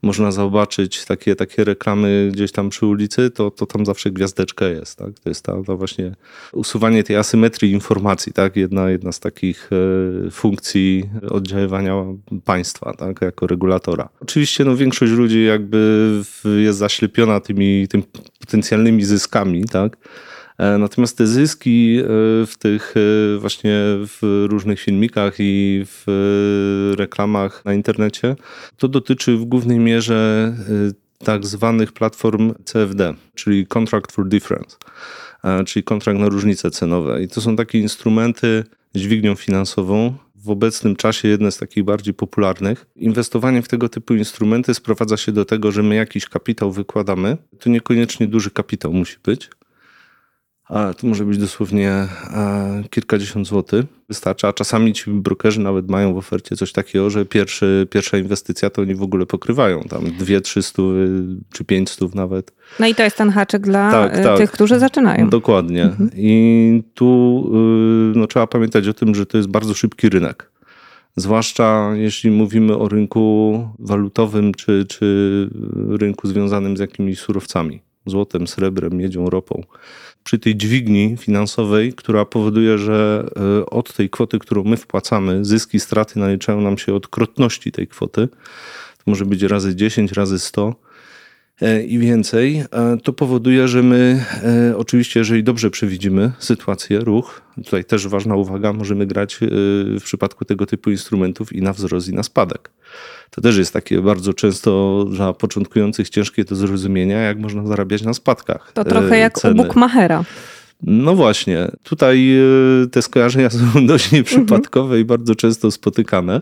można 0.04 0.32
zobaczyć 0.32 1.06
takie, 1.06 1.36
takie 1.36 1.64
reklamy 1.64 2.30
gdzieś 2.34 2.52
tam 2.52 2.70
przy 2.70 2.86
ulicy, 2.86 3.30
to, 3.30 3.52
to 3.52 3.66
tam 3.66 3.86
zawsze 3.86 4.12
gwiazdeczka 4.12 4.66
jest. 4.66 4.98
Tak? 4.98 5.20
To 5.20 5.30
jest 5.30 5.46
ta, 5.46 5.64
ta 5.68 5.76
właśnie 5.76 6.16
usuwanie 6.54 7.04
tej 7.04 7.16
asymetrii 7.16 7.72
informacji, 7.72 8.34
tak? 8.34 8.56
jedna, 8.56 8.90
jedna 8.90 9.12
z 9.12 9.20
takich 9.20 9.70
e, 10.28 10.32
funkcji 10.32 11.10
oddziaływania 11.30 11.96
państwa 12.46 12.94
tak? 12.94 13.22
jako 13.22 13.48
regulatora. 13.48 14.10
Oczywiście 14.22 14.66
no, 14.66 14.76
większość 14.76 15.12
ludzi 15.12 15.46
jakby 15.46 16.10
jest 16.58 16.80
zaślepiona 16.80 17.40
tymi, 17.40 17.88
tym 17.88 18.04
potencjalnymi 18.40 19.04
zyskami, 19.04 19.66
tak? 19.66 19.98
E, 20.58 20.78
natomiast 20.78 21.18
te 21.18 21.28
zyski 21.28 22.00
e, 22.00 22.06
w 22.46 22.54
tych 22.60 22.94
e, 22.98 23.40
właśnie 23.40 23.80
w 23.98 24.46
różnych 24.50 24.80
filmikach 24.80 25.36
i 25.40 25.86
w 25.86 26.94
reklamach 26.98 27.66
na 27.66 27.74
internecie, 27.74 28.36
to 28.78 28.88
dotyczy 28.88 29.38
w 29.38 29.46
głównej 29.46 29.80
mierze 29.80 30.54
tak 31.18 31.46
zwanych 31.46 31.92
platform 31.92 32.54
CFD, 32.66 33.14
czyli 33.36 33.68
Contract 33.68 34.12
for 34.12 34.28
Difference, 34.28 34.78
czyli 35.66 35.84
kontrakt 35.84 36.20
na 36.20 36.30
różnice 36.30 36.72
cenowe. 36.72 37.24
I 37.24 37.28
to 37.28 37.42
są 37.42 37.56
takie 37.56 37.80
instrumenty 37.80 38.64
z 38.94 39.00
dźwignią 39.00 39.36
finansową, 39.36 40.14
w 40.44 40.50
obecnym 40.50 40.96
czasie 40.96 41.28
jedne 41.28 41.52
z 41.52 41.58
takich 41.58 41.84
bardziej 41.84 42.14
popularnych. 42.14 42.86
Inwestowanie 42.96 43.62
w 43.62 43.68
tego 43.68 43.90
typu 43.90 44.16
instrumenty 44.16 44.74
sprowadza 44.74 45.18
się 45.18 45.32
do 45.32 45.46
tego, 45.46 45.72
że 45.72 45.84
my 45.84 45.96
jakiś 45.96 46.26
kapitał 46.26 46.72
wykładamy. 46.72 47.38
To 47.60 47.70
niekoniecznie 47.70 48.28
duży 48.28 48.52
kapitał 48.52 48.94
musi 48.94 49.18
być, 49.24 49.50
A 50.70 50.94
to 50.94 51.08
może 51.08 51.26
być 51.26 51.38
dosłownie 51.38 51.90
e, 51.90 52.84
kilkadziesiąt 52.90 53.48
złotych. 53.48 53.86
Wystarcza, 54.10 54.48
a 54.48 54.54
czasami 54.54 54.94
ci 54.94 55.12
brokerzy 55.12 55.60
nawet 55.60 55.90
mają 55.90 56.14
w 56.14 56.18
ofercie 56.18 56.56
coś 56.56 56.72
takiego, 56.72 57.10
że 57.10 57.26
pierwszy, 57.26 57.88
pierwsza 57.90 58.18
inwestycja 58.18 58.70
to 58.70 58.82
oni 58.82 58.96
w 58.96 59.04
ogóle 59.04 59.26
pokrywają. 59.26 59.84
Tam 59.84 60.04
dwie, 60.04 60.42
trzy 60.42 60.62
stówy 60.62 61.10
czy 61.52 61.66
pięć 61.66 61.90
stów 61.90 62.16
nawet. 62.16 62.54
No 62.80 62.88
i 62.88 62.96
to 62.96 63.04
jest 63.04 63.18
ten 63.18 63.30
haczyk 63.30 63.62
dla 63.62 63.92
Tak, 63.92 64.20
y, 64.20 64.24
tak. 64.24 64.38
tych, 64.38 64.52
którzy 64.52 64.80
zaczynają. 64.80 65.30
Dokładnie. 65.30 65.90
I 66.16 66.84
tu 66.94 67.44
y, 68.16 68.18
no, 68.20 68.28
trzeba 68.28 68.48
pamiętać 68.48 68.88
o 68.88 68.94
tym, 68.94 69.16
że 69.16 69.26
to 69.26 69.38
jest 69.38 69.50
bardzo 69.50 69.74
szybki 69.74 70.10
rynek. 70.10 70.52
Zwłaszcza 71.16 71.92
jeśli 71.96 72.32
mówimy 72.32 72.78
o 72.78 72.90
rynku 72.90 73.68
walutowym 73.80 74.54
czy, 74.54 74.86
czy 74.90 75.50
rynku 75.90 76.28
związanym 76.28 76.78
z 76.78 76.80
jakimiś 76.80 77.20
surowcami 77.20 77.82
złotem, 78.06 78.48
srebrem, 78.48 78.94
miedzią, 78.94 79.30
ropą. 79.30 79.64
Przy 80.24 80.40
tej 80.40 80.56
dźwigni 80.56 81.18
finansowej, 81.18 81.94
która 81.94 82.26
powoduje, 82.26 82.78
że 82.78 83.30
y, 83.62 83.66
od 83.66 83.94
tej 83.94 84.10
kwoty, 84.10 84.40
którą 84.40 84.64
my 84.64 84.78
wpłacamy, 84.78 85.46
zyski, 85.46 85.80
straty 85.80 86.20
naliczają 86.20 86.62
nam 86.62 86.78
się 86.78 86.94
od 86.94 87.08
krotności 87.08 87.72
tej 87.72 87.88
kwoty. 87.88 88.28
To 88.98 89.04
może 89.06 89.26
być 89.26 89.42
razy 89.42 89.76
10, 89.76 90.12
razy 90.12 90.40
100 90.40 90.70
e, 90.70 90.93
i 91.88 92.00
więcej, 92.00 92.64
e, 92.72 92.98
to 93.04 93.14
powoduje, 93.14 93.68
że 93.68 93.84
my 93.84 94.26
e, 94.72 94.78
oczywiście, 94.78 95.20
jeżeli 95.20 95.44
dobrze 95.44 95.70
przewidzimy 95.70 96.32
sytuację, 96.40 97.00
ruch, 97.00 97.42
tutaj 97.66 97.86
też 97.86 98.08
ważna 98.08 98.36
uwaga, 98.36 98.74
możemy 98.74 99.06
grać 99.06 99.36
e, 99.36 99.48
w 100.00 100.02
przypadku 100.04 100.46
tego 100.46 100.66
typu 100.66 100.92
instrumentów 100.92 101.54
i 101.54 101.62
na 101.62 101.74
wzrost, 101.74 102.10
i 102.10 102.14
na 102.14 102.24
spadek. 102.24 102.72
To 103.30 103.42
też 103.42 103.58
jest 103.58 103.74
takie 103.74 104.02
bardzo 104.02 104.34
często 104.34 105.06
dla 105.10 105.34
początkujących 105.34 106.10
ciężkie 106.10 106.44
do 106.44 106.56
zrozumienia, 106.56 107.18
jak 107.18 107.40
można 107.40 107.68
zarabiać 107.68 108.02
na 108.02 108.14
spadkach. 108.14 108.72
To 108.74 108.84
trochę 108.84 109.16
e, 109.16 109.20
jak 109.20 109.40
ceny. 109.40 109.54
u 109.54 109.58
Bookmachera. 109.58 110.24
No 110.84 111.16
właśnie, 111.16 111.72
tutaj 111.84 112.38
e, 112.84 112.88
te 112.88 113.02
skojarzenia 113.02 113.50
są 113.50 113.60
dość 113.88 114.12
nieprzypadkowe 114.12 115.00
i 115.00 115.06
bardzo 115.06 115.36
często 115.36 115.72
spotykane. 115.72 116.42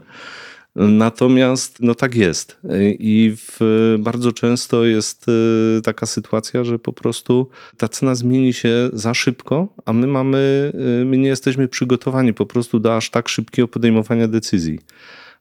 Natomiast 0.75 1.77
no 1.79 1.95
tak 1.95 2.15
jest. 2.15 2.59
I 2.99 3.35
w, 3.37 3.59
bardzo 3.99 4.31
często 4.31 4.85
jest 4.85 5.25
e, 5.27 5.81
taka 5.81 6.05
sytuacja, 6.05 6.63
że 6.63 6.79
po 6.79 6.93
prostu 6.93 7.49
ta 7.77 7.87
cena 7.87 8.15
zmieni 8.15 8.53
się 8.53 8.89
za 8.93 9.13
szybko, 9.13 9.67
a 9.85 9.93
my 9.93 10.07
mamy, 10.07 10.71
e, 11.01 11.05
my 11.05 11.17
nie 11.17 11.27
jesteśmy 11.27 11.67
przygotowani 11.67 12.33
po 12.33 12.45
prostu 12.45 12.79
do 12.79 12.95
aż 12.97 13.09
tak 13.09 13.29
szybkiego 13.29 13.67
podejmowania 13.67 14.27
decyzji. 14.27 14.79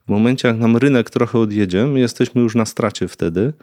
W 0.07 0.09
momencie, 0.09 0.47
jak 0.47 0.57
nam 0.57 0.77
rynek 0.77 1.09
trochę 1.09 1.39
odjedzie, 1.39 1.85
my 1.85 1.99
jesteśmy 1.99 2.41
już 2.41 2.55
na 2.55 2.65
stracie 2.65 3.07
wtedy. 3.07 3.53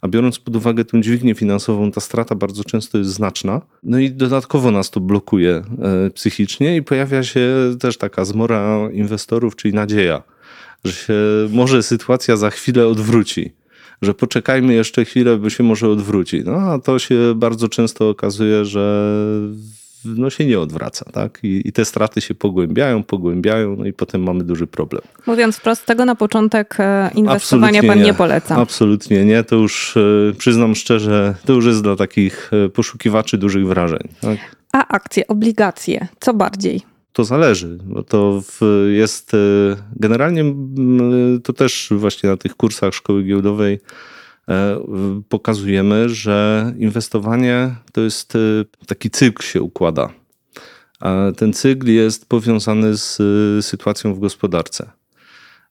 A 0.00 0.08
biorąc 0.08 0.38
pod 0.38 0.56
uwagę 0.56 0.84
tą 0.84 1.00
dźwignię 1.00 1.34
finansową, 1.34 1.90
ta 1.90 2.00
strata 2.00 2.34
bardzo 2.34 2.64
często 2.64 2.98
jest 2.98 3.10
znaczna. 3.10 3.60
No 3.82 3.98
i 3.98 4.10
dodatkowo 4.10 4.70
nas 4.70 4.90
to 4.90 5.00
blokuje 5.00 5.62
e, 5.82 6.10
psychicznie 6.10 6.76
i 6.76 6.82
pojawia 6.82 7.22
się 7.22 7.50
też 7.80 7.98
taka 7.98 8.24
zmora 8.24 8.88
inwestorów, 8.92 9.56
czyli 9.56 9.74
nadzieja, 9.74 10.22
że 10.84 10.92
się 10.92 11.14
może 11.50 11.82
sytuacja 11.82 12.36
za 12.36 12.50
chwilę 12.50 12.86
odwróci. 12.86 13.52
Że 14.02 14.14
poczekajmy 14.14 14.74
jeszcze 14.74 15.04
chwilę, 15.04 15.36
by 15.36 15.50
się 15.50 15.64
może 15.64 15.88
odwróci. 15.88 16.42
No 16.44 16.52
a 16.52 16.78
to 16.78 16.98
się 16.98 17.34
bardzo 17.36 17.68
często 17.68 18.08
okazuje, 18.08 18.64
że 18.64 19.12
no 20.04 20.30
się 20.30 20.46
nie 20.46 20.60
odwraca, 20.60 21.04
tak? 21.12 21.38
I, 21.42 21.68
I 21.68 21.72
te 21.72 21.84
straty 21.84 22.20
się 22.20 22.34
pogłębiają, 22.34 23.02
pogłębiają, 23.02 23.76
no 23.76 23.86
i 23.86 23.92
potem 23.92 24.22
mamy 24.22 24.44
duży 24.44 24.66
problem. 24.66 25.02
Mówiąc 25.26 25.56
wprost, 25.56 25.86
tego 25.86 26.04
na 26.04 26.14
początek 26.14 26.76
e, 26.78 27.10
inwestowania 27.14 27.68
Absolutnie 27.68 27.88
pan 27.88 27.98
nie, 27.98 28.04
nie. 28.04 28.14
poleca. 28.14 28.56
Absolutnie 28.56 29.24
nie. 29.24 29.44
To 29.44 29.56
już 29.56 29.96
e, 29.96 30.32
przyznam 30.38 30.74
szczerze, 30.74 31.34
to 31.44 31.52
już 31.52 31.66
jest 31.66 31.82
dla 31.82 31.96
takich 31.96 32.50
e, 32.66 32.68
poszukiwaczy 32.68 33.38
dużych 33.38 33.66
wrażeń. 33.66 34.08
Tak? 34.20 34.38
A 34.72 34.88
akcje, 34.88 35.26
obligacje, 35.26 36.08
co 36.20 36.34
bardziej? 36.34 36.82
To 37.12 37.24
zależy, 37.24 37.78
to 38.08 38.42
jest 38.88 39.34
e, 39.34 39.38
generalnie 39.96 40.40
mm, 40.40 41.40
to 41.42 41.52
też 41.52 41.88
właśnie 41.96 42.28
na 42.30 42.36
tych 42.36 42.56
kursach 42.56 42.94
szkoły 42.94 43.24
giełdowej 43.24 43.80
e, 44.48 44.80
pokazujemy, 45.28 46.08
że 46.08 46.72
inwestowanie 46.78 47.74
to 47.92 48.00
jest 48.00 48.34
e, 48.34 48.38
taki 48.86 49.10
cykl 49.10 49.42
się 49.42 49.62
układa. 49.62 50.08
A 51.00 51.32
ten 51.36 51.52
cykl 51.52 51.86
jest 51.86 52.28
powiązany 52.28 52.96
z 52.96 53.16
sytuacją 53.66 54.14
w 54.14 54.18
gospodarce. 54.18 54.90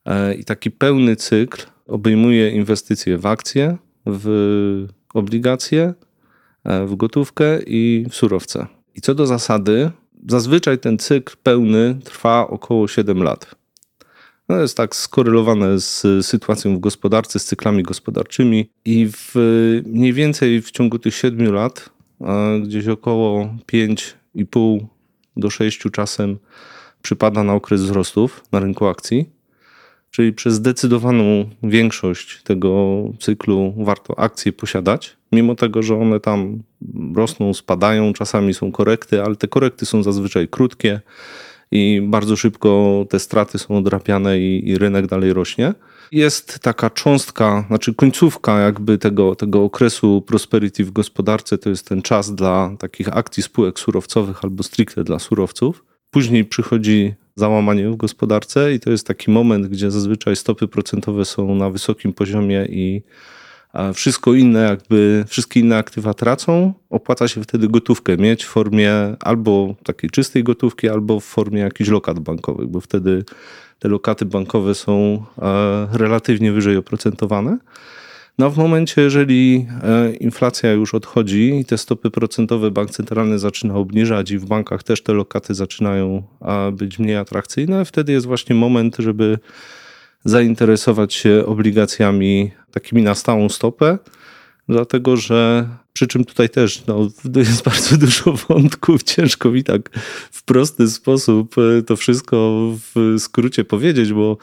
E, 0.06 0.36
I 0.36 0.44
taki 0.44 0.72
pełny 0.72 1.16
cykl 1.16 1.66
obejmuje 1.88 2.50
inwestycje 2.50 3.18
w 3.18 3.26
akcje, 3.26 3.78
w 4.06 4.88
obligacje, 5.14 5.94
e, 6.64 6.86
w 6.86 6.96
gotówkę 6.96 7.60
i 7.62 8.06
w 8.10 8.16
surowce. 8.16 8.68
I 8.96 9.02
co 9.02 9.16
do 9.16 9.26
zasady, 9.26 9.92
zazwyczaj 10.28 10.80
ten 10.80 10.98
cykl 10.98 11.36
pełny 11.44 12.00
trwa 12.04 12.48
około 12.48 12.88
7 12.88 13.24
lat. 13.24 13.56
No 14.50 14.62
jest 14.62 14.78
tak 14.78 14.96
skorelowane 14.96 15.80
z 15.80 16.26
sytuacją 16.26 16.76
w 16.76 16.80
gospodarce, 16.80 17.40
z 17.40 17.46
cyklami 17.46 17.84
gospodarczymi 17.84 18.70
i 18.86 19.08
w, 19.12 19.36
mniej 19.86 20.14
więcej 20.14 20.62
w 20.62 20.72
ciągu 20.72 21.00
tych 21.00 21.16
7 21.16 21.54
lat, 21.54 21.90
gdzieś 22.64 22.88
około 22.88 23.50
5,5 23.72 24.86
do 25.38 25.50
6 25.50 25.82
czasem 25.92 26.38
przypada 27.02 27.44
na 27.44 27.54
okres 27.54 27.82
wzrostów 27.82 28.44
na 28.52 28.60
rynku 28.60 28.88
akcji. 28.88 29.30
Czyli 30.12 30.34
przez 30.34 30.54
zdecydowaną 30.54 31.50
większość 31.64 32.44
tego 32.44 33.04
cyklu 33.20 33.74
warto 33.78 34.20
akcje 34.20 34.54
posiadać, 34.54 35.17
mimo 35.32 35.56
tego, 35.56 35.84
że 35.84 36.00
one 36.00 36.20
tam 36.20 36.64
rosną, 37.16 37.54
spadają, 37.54 38.14
czasami 38.14 38.54
są 38.54 38.72
korekty, 38.72 39.24
ale 39.24 39.36
te 39.36 39.48
korekty 39.48 39.86
są 39.86 40.04
zazwyczaj 40.04 40.48
krótkie 40.48 41.02
i 41.72 42.02
bardzo 42.04 42.36
szybko 42.36 43.06
te 43.10 43.20
straty 43.20 43.58
są 43.58 43.78
odrapiane 43.78 44.40
i, 44.40 44.70
i 44.70 44.78
rynek 44.78 45.08
dalej 45.08 45.34
rośnie. 45.34 45.74
Jest 46.12 46.60
taka 46.60 46.90
cząstka, 46.90 47.66
znaczy 47.68 47.94
końcówka 47.94 48.60
jakby 48.60 48.98
tego, 48.98 49.36
tego 49.36 49.64
okresu 49.64 50.22
prosperity 50.22 50.84
w 50.84 50.92
gospodarce, 50.92 51.58
to 51.58 51.70
jest 51.70 51.88
ten 51.88 52.02
czas 52.02 52.36
dla 52.36 52.72
takich 52.80 53.18
akcji 53.18 53.44
spółek 53.44 53.80
surowcowych 53.80 54.44
albo 54.44 54.64
stricte 54.64 55.04
dla 55.04 55.20
surowców. 55.20 55.86
Później 56.12 56.46
przychodzi 56.46 57.14
załamanie 57.36 57.90
w 57.90 57.96
gospodarce 57.96 58.74
i 58.74 58.80
to 58.80 58.92
jest 58.92 59.08
taki 59.08 59.32
moment, 59.32 59.68
gdzie 59.68 59.92
zazwyczaj 59.92 60.36
stopy 60.36 60.68
procentowe 60.68 61.26
są 61.26 61.56
na 61.56 61.70
wysokim 61.70 62.14
poziomie 62.14 62.66
i 62.70 63.02
a 63.74 63.94
wszystko 63.94 64.34
inne, 64.34 64.60
jakby 64.60 65.26
wszystkie 65.28 65.60
inne 65.60 65.78
aktywa 65.78 66.14
tracą. 66.14 66.74
Opłaca 66.90 67.28
się 67.28 67.44
wtedy 67.44 67.68
gotówkę 67.68 68.18
mieć 68.18 68.46
w 68.46 68.48
formie 68.48 68.92
albo 69.20 69.76
takiej 69.84 70.10
czystej 70.10 70.44
gotówki, 70.44 70.90
albo 70.90 71.20
w 71.20 71.26
formie 71.26 71.60
jakichś 71.60 71.90
lokat 71.90 72.20
bankowych, 72.20 72.68
bo 72.68 72.82
wtedy 72.82 73.24
te 73.80 73.88
lokaty 73.88 74.26
bankowe 74.26 74.76
są 74.76 75.24
e, 75.42 75.88
relatywnie 75.92 76.52
wyżej 76.52 76.78
oprocentowane. 76.78 77.58
No 78.38 78.50
w 78.50 78.58
momencie, 78.58 79.02
jeżeli 79.02 79.68
e, 79.84 80.14
inflacja 80.14 80.72
już 80.72 80.94
odchodzi 80.94 81.60
i 81.60 81.66
te 81.66 81.78
stopy 81.78 82.12
procentowe 82.12 82.72
bank 82.72 82.92
centralny 82.92 83.40
zaczyna 83.40 83.76
obniżać 83.76 84.32
i 84.32 84.38
w 84.38 84.46
bankach 84.46 84.84
też 84.84 85.04
te 85.04 85.14
lokaty 85.14 85.54
zaczynają 85.54 86.24
a, 86.40 86.72
być 86.72 87.00
mniej 87.00 87.16
atrakcyjne, 87.16 87.86
wtedy 87.86 88.12
jest 88.12 88.26
właśnie 88.26 88.56
moment, 88.56 88.96
żeby 89.00 89.40
zainteresować 90.26 91.14
się 91.14 91.44
obligacjami 91.46 92.52
takimi 92.72 93.04
na 93.04 93.16
stałą 93.16 93.50
stopę, 93.50 93.98
dlatego 94.70 95.18
że 95.18 95.70
przy 95.98 96.08
czym 96.08 96.26
tutaj 96.26 96.50
też 96.50 96.86
no, 96.88 97.08
jest 97.36 97.64
bardzo 97.64 97.98
dużo 97.98 98.34
wątków, 98.34 99.04
ciężko 99.04 99.52
mi 99.52 99.64
tak 99.64 99.90
w 100.32 100.44
prosty 100.44 100.90
sposób 100.90 101.56
e, 101.58 101.82
to 101.82 101.96
wszystko 101.96 102.38
w 102.96 103.16
skrócie 103.20 103.64
powiedzieć, 103.66 104.14
bo 104.14 104.38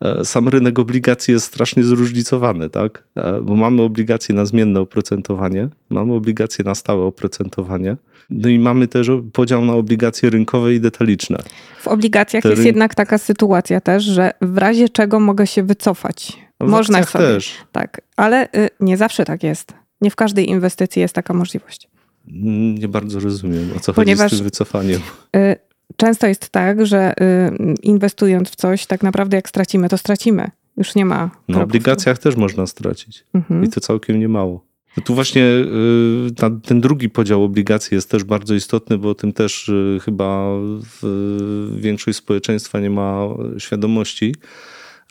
e, 0.00 0.24
sam 0.24 0.48
rynek 0.48 0.78
obligacji 0.78 1.34
jest 1.34 1.46
strasznie 1.46 1.84
zróżnicowany, 1.84 2.70
tak? 2.70 3.04
E, 3.16 3.40
Bo 3.42 3.56
mamy 3.56 3.82
obligacje 3.82 4.34
na 4.34 4.46
zmienne 4.46 4.80
oprocentowanie, 4.80 5.68
mamy 5.90 6.14
obligacje 6.14 6.64
na 6.64 6.74
stałe 6.74 7.04
oprocentowanie, 7.04 7.96
no 8.30 8.48
i 8.48 8.58
mamy 8.58 8.88
też 8.88 9.10
podział 9.32 9.64
na 9.64 9.72
obligacje 9.72 10.30
rynkowe 10.30 10.74
i 10.74 10.80
detaliczne. 10.80 11.38
W 11.80 11.88
obligacjach 11.88 12.42
Te 12.42 12.48
jest 12.48 12.62
ryn- 12.62 12.66
jednak 12.66 12.94
taka 12.94 13.18
sytuacja 13.18 13.80
też, 13.80 14.04
że 14.04 14.30
w 14.40 14.58
razie 14.58 14.88
czego 14.88 15.20
mogę 15.20 15.46
się 15.46 15.62
wycofać. 15.62 16.38
W 16.60 16.68
Można 16.68 17.02
sobie. 17.02 17.24
też. 17.24 17.54
Tak, 17.72 18.00
ale 18.16 18.46
y, 18.46 18.68
nie 18.80 18.96
zawsze 18.96 19.24
tak 19.24 19.42
jest. 19.42 19.87
Nie 20.00 20.10
w 20.10 20.16
każdej 20.16 20.48
inwestycji 20.50 21.02
jest 21.02 21.14
taka 21.14 21.34
możliwość. 21.34 21.88
Nie 22.78 22.88
bardzo 22.88 23.20
rozumiem, 23.20 23.70
o 23.76 23.80
co 23.80 23.92
Ponieważ- 23.94 24.22
chodzi 24.24 24.36
z 24.36 24.38
tym 24.38 24.44
wycofaniem. 24.44 25.00
Y, 25.36 25.56
Często 25.96 26.26
jest 26.26 26.48
tak, 26.48 26.86
że 26.86 27.12
y, 27.20 27.74
inwestując 27.82 28.50
w 28.50 28.56
coś, 28.56 28.86
tak 28.86 29.02
naprawdę 29.02 29.36
jak 29.36 29.48
stracimy, 29.48 29.88
to 29.88 29.98
stracimy. 29.98 30.50
Już 30.76 30.94
nie 30.94 31.04
ma. 31.04 31.16
Na 31.16 31.30
kroków. 31.46 31.62
obligacjach 31.62 32.18
też 32.18 32.36
można 32.36 32.66
stracić. 32.66 33.24
Mhm. 33.34 33.64
I 33.64 33.68
to 33.68 33.80
całkiem 33.80 34.20
niemało. 34.20 34.64
No 34.96 35.02
tu 35.02 35.14
właśnie 35.14 35.42
y, 35.42 36.30
ta, 36.36 36.50
ten 36.50 36.80
drugi 36.80 37.10
podział 37.10 37.44
obligacji 37.44 37.94
jest 37.94 38.10
też 38.10 38.24
bardzo 38.24 38.54
istotny, 38.54 38.98
bo 38.98 39.10
o 39.10 39.14
tym 39.14 39.32
też 39.32 39.70
chyba 40.02 40.48
w, 41.02 41.76
większość 41.80 42.18
społeczeństwa 42.18 42.80
nie 42.80 42.90
ma 42.90 43.22
świadomości, 43.58 44.34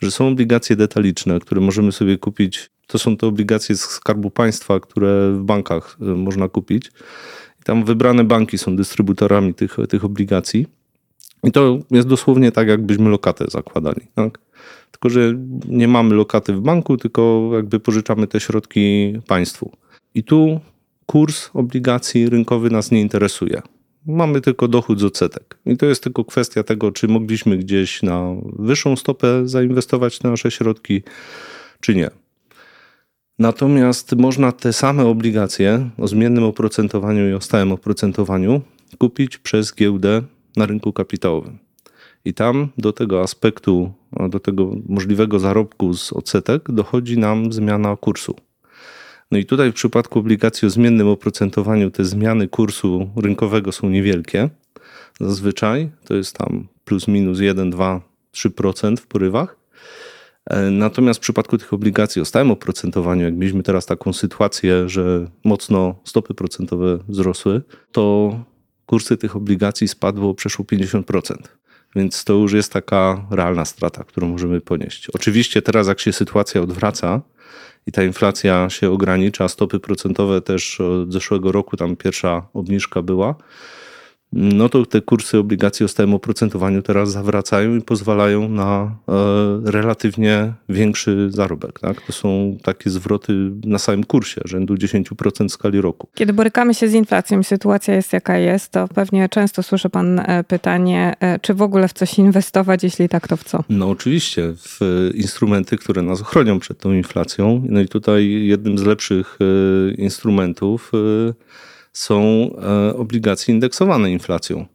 że 0.02 0.10
są 0.10 0.28
obligacje 0.28 0.76
detaliczne, 0.76 1.40
które 1.40 1.60
możemy 1.60 1.92
sobie 1.92 2.18
kupić. 2.18 2.70
To 2.88 2.98
są 2.98 3.16
te 3.16 3.26
obligacje 3.26 3.76
z 3.76 3.80
Skarbu 3.80 4.30
Państwa, 4.30 4.80
które 4.80 5.32
w 5.32 5.42
bankach 5.42 5.96
y, 6.02 6.04
można 6.04 6.48
kupić. 6.48 6.86
I 7.60 7.64
Tam 7.64 7.84
wybrane 7.84 8.24
banki 8.24 8.58
są 8.58 8.76
dystrybutorami 8.76 9.54
tych, 9.54 9.76
tych 9.88 10.04
obligacji. 10.04 10.66
I 11.44 11.52
to 11.52 11.78
jest 11.90 12.08
dosłownie 12.08 12.52
tak, 12.52 12.68
jakbyśmy 12.68 13.10
lokatę 13.10 13.44
zakładali. 13.48 14.00
Tak? 14.14 14.38
Tylko, 14.90 15.08
że 15.08 15.34
nie 15.68 15.88
mamy 15.88 16.14
lokaty 16.14 16.52
w 16.52 16.60
banku, 16.60 16.96
tylko 16.96 17.50
jakby 17.54 17.80
pożyczamy 17.80 18.26
te 18.26 18.40
środki 18.40 19.12
państwu. 19.26 19.72
I 20.14 20.24
tu 20.24 20.60
kurs 21.06 21.50
obligacji 21.54 22.28
rynkowy 22.28 22.70
nas 22.70 22.90
nie 22.90 23.00
interesuje. 23.00 23.62
Mamy 24.06 24.40
tylko 24.40 24.68
dochód 24.68 25.00
z 25.00 25.04
odsetek. 25.04 25.58
I 25.66 25.76
to 25.76 25.86
jest 25.86 26.02
tylko 26.02 26.24
kwestia 26.24 26.62
tego, 26.62 26.92
czy 26.92 27.08
mogliśmy 27.08 27.56
gdzieś 27.56 28.02
na 28.02 28.34
wyższą 28.58 28.96
stopę 28.96 29.48
zainwestować 29.48 30.18
te 30.18 30.30
nasze 30.30 30.50
środki, 30.50 31.02
czy 31.80 31.94
nie. 31.94 32.10
Natomiast 33.38 34.16
można 34.16 34.52
te 34.52 34.72
same 34.72 35.06
obligacje 35.06 35.90
o 35.98 36.08
zmiennym 36.08 36.44
oprocentowaniu 36.44 37.30
i 37.30 37.32
o 37.32 37.40
stałym 37.40 37.72
oprocentowaniu 37.72 38.60
kupić 38.98 39.38
przez 39.38 39.74
giełdę 39.74 40.22
na 40.56 40.66
rynku 40.66 40.92
kapitałowym. 40.92 41.58
I 42.24 42.34
tam 42.34 42.68
do 42.78 42.92
tego 42.92 43.22
aspektu, 43.22 43.92
do 44.28 44.40
tego 44.40 44.72
możliwego 44.88 45.38
zarobku 45.38 45.94
z 45.94 46.12
odsetek 46.12 46.72
dochodzi 46.72 47.18
nam 47.18 47.52
zmiana 47.52 47.96
kursu. 47.96 48.34
No 49.30 49.38
i 49.38 49.44
tutaj 49.44 49.72
w 49.72 49.74
przypadku 49.74 50.18
obligacji 50.18 50.66
o 50.66 50.70
zmiennym 50.70 51.08
oprocentowaniu 51.08 51.90
te 51.90 52.04
zmiany 52.04 52.48
kursu 52.48 53.10
rynkowego 53.16 53.72
są 53.72 53.90
niewielkie. 53.90 54.50
Zazwyczaj 55.20 55.90
to 56.04 56.14
jest 56.14 56.36
tam 56.36 56.68
plus 56.84 57.08
minus 57.08 57.40
1, 57.40 57.70
2, 57.70 58.00
3% 58.34 58.96
w 58.96 59.06
porywach. 59.06 59.57
E, 60.48 60.70
natomiast 60.70 61.20
w 61.20 61.22
przypadku 61.22 61.58
tych 61.58 61.72
obligacji 61.72 62.22
o 62.22 62.24
stałym 62.24 62.50
oprocentowaniu, 62.50 63.24
jak 63.24 63.34
mieliśmy 63.34 63.62
teraz 63.62 63.86
taką 63.86 64.12
sytuację, 64.12 64.88
że 64.88 65.26
mocno 65.44 65.94
stopy 66.04 66.34
procentowe 66.34 66.98
wzrosły, 67.08 67.62
to 67.92 68.34
kursy 68.86 69.16
tych 69.16 69.36
obligacji 69.36 69.88
spadło 69.88 70.34
przeszło 70.34 70.64
50%. 70.64 71.34
Więc 71.96 72.24
to 72.24 72.32
już 72.32 72.52
jest 72.52 72.72
taka 72.72 73.26
realna 73.30 73.64
strata, 73.64 74.04
którą 74.04 74.28
możemy 74.28 74.60
ponieść. 74.60 75.10
Oczywiście 75.10 75.62
teraz, 75.62 75.88
jak 75.88 76.00
się 76.00 76.12
sytuacja 76.12 76.60
odwraca 76.60 77.20
i 77.86 77.92
ta 77.92 78.04
inflacja 78.04 78.70
się 78.70 78.90
ogranicza, 78.90 79.48
stopy 79.48 79.80
procentowe 79.80 80.40
też 80.40 80.80
od 80.80 81.12
zeszłego 81.12 81.52
roku, 81.52 81.76
tam 81.76 81.96
pierwsza 81.96 82.46
obniżka 82.54 83.02
była, 83.02 83.34
no 84.32 84.68
to 84.68 84.86
te 84.86 85.00
kursy 85.00 85.38
obligacji 85.38 85.84
o 85.84 85.88
stałym 85.88 86.14
oprocentowaniu 86.14 86.82
teraz 86.82 87.10
zawracają 87.10 87.76
i 87.76 87.80
pozwalają 87.80 88.48
na 88.48 88.96
e, 89.08 89.70
relatywnie 89.70 90.52
większy 90.68 91.30
zarobek. 91.30 91.80
Tak? 91.80 92.00
To 92.00 92.12
są 92.12 92.56
takie 92.62 92.90
zwroty 92.90 93.32
na 93.64 93.78
samym 93.78 94.04
kursie, 94.04 94.40
rzędu 94.44 94.74
10% 94.74 95.48
w 95.48 95.52
skali 95.52 95.80
roku. 95.80 96.08
Kiedy 96.14 96.32
borykamy 96.32 96.74
się 96.74 96.88
z 96.88 96.94
inflacją 96.94 97.40
i 97.40 97.44
sytuacja 97.44 97.94
jest 97.94 98.12
jaka 98.12 98.38
jest, 98.38 98.72
to 98.72 98.88
pewnie 98.88 99.28
często 99.28 99.62
słyszy 99.62 99.90
pan 99.90 100.18
e, 100.18 100.44
pytanie, 100.44 101.14
e, 101.20 101.38
czy 101.38 101.54
w 101.54 101.62
ogóle 101.62 101.88
w 101.88 101.92
coś 101.92 102.18
inwestować, 102.18 102.82
jeśli 102.82 103.08
tak, 103.08 103.28
to 103.28 103.36
w 103.36 103.44
co? 103.44 103.64
No 103.68 103.90
oczywiście, 103.90 104.54
w 104.56 105.10
instrumenty, 105.14 105.76
które 105.76 106.02
nas 106.02 106.22
chronią 106.22 106.58
przed 106.58 106.78
tą 106.78 106.92
inflacją. 106.92 107.62
No 107.68 107.80
i 107.80 107.88
tutaj 107.88 108.30
jednym 108.30 108.78
z 108.78 108.82
lepszych 108.82 109.38
instrumentów 109.98 110.92
są 111.98 112.50
e, 112.62 112.96
obligacje 112.96 113.54
indeksowane 113.54 114.12
inflacją. 114.12 114.66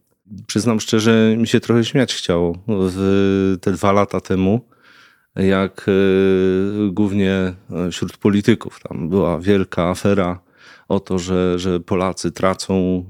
Przyznam 0.48 0.80
szczerze, 0.80 1.36
mi 1.38 1.48
się 1.48 1.60
trochę 1.60 1.86
śmiać 1.86 2.14
chciało 2.14 2.58
w 2.68 3.58
te 3.62 3.72
dwa 3.72 3.92
lata 3.92 4.22
temu, 4.22 4.62
jak 5.36 5.86
e, 5.88 5.92
głównie 6.92 7.32
e, 7.32 7.92
wśród 7.92 8.18
polityków 8.18 8.80
tam 8.90 9.10
była 9.10 9.40
wielka 9.40 9.90
afera 9.90 10.40
o 10.88 11.00
to, 11.00 11.20
że, 11.20 11.60
że 11.60 11.80
Polacy 11.80 12.32
tracą 12.32 13.06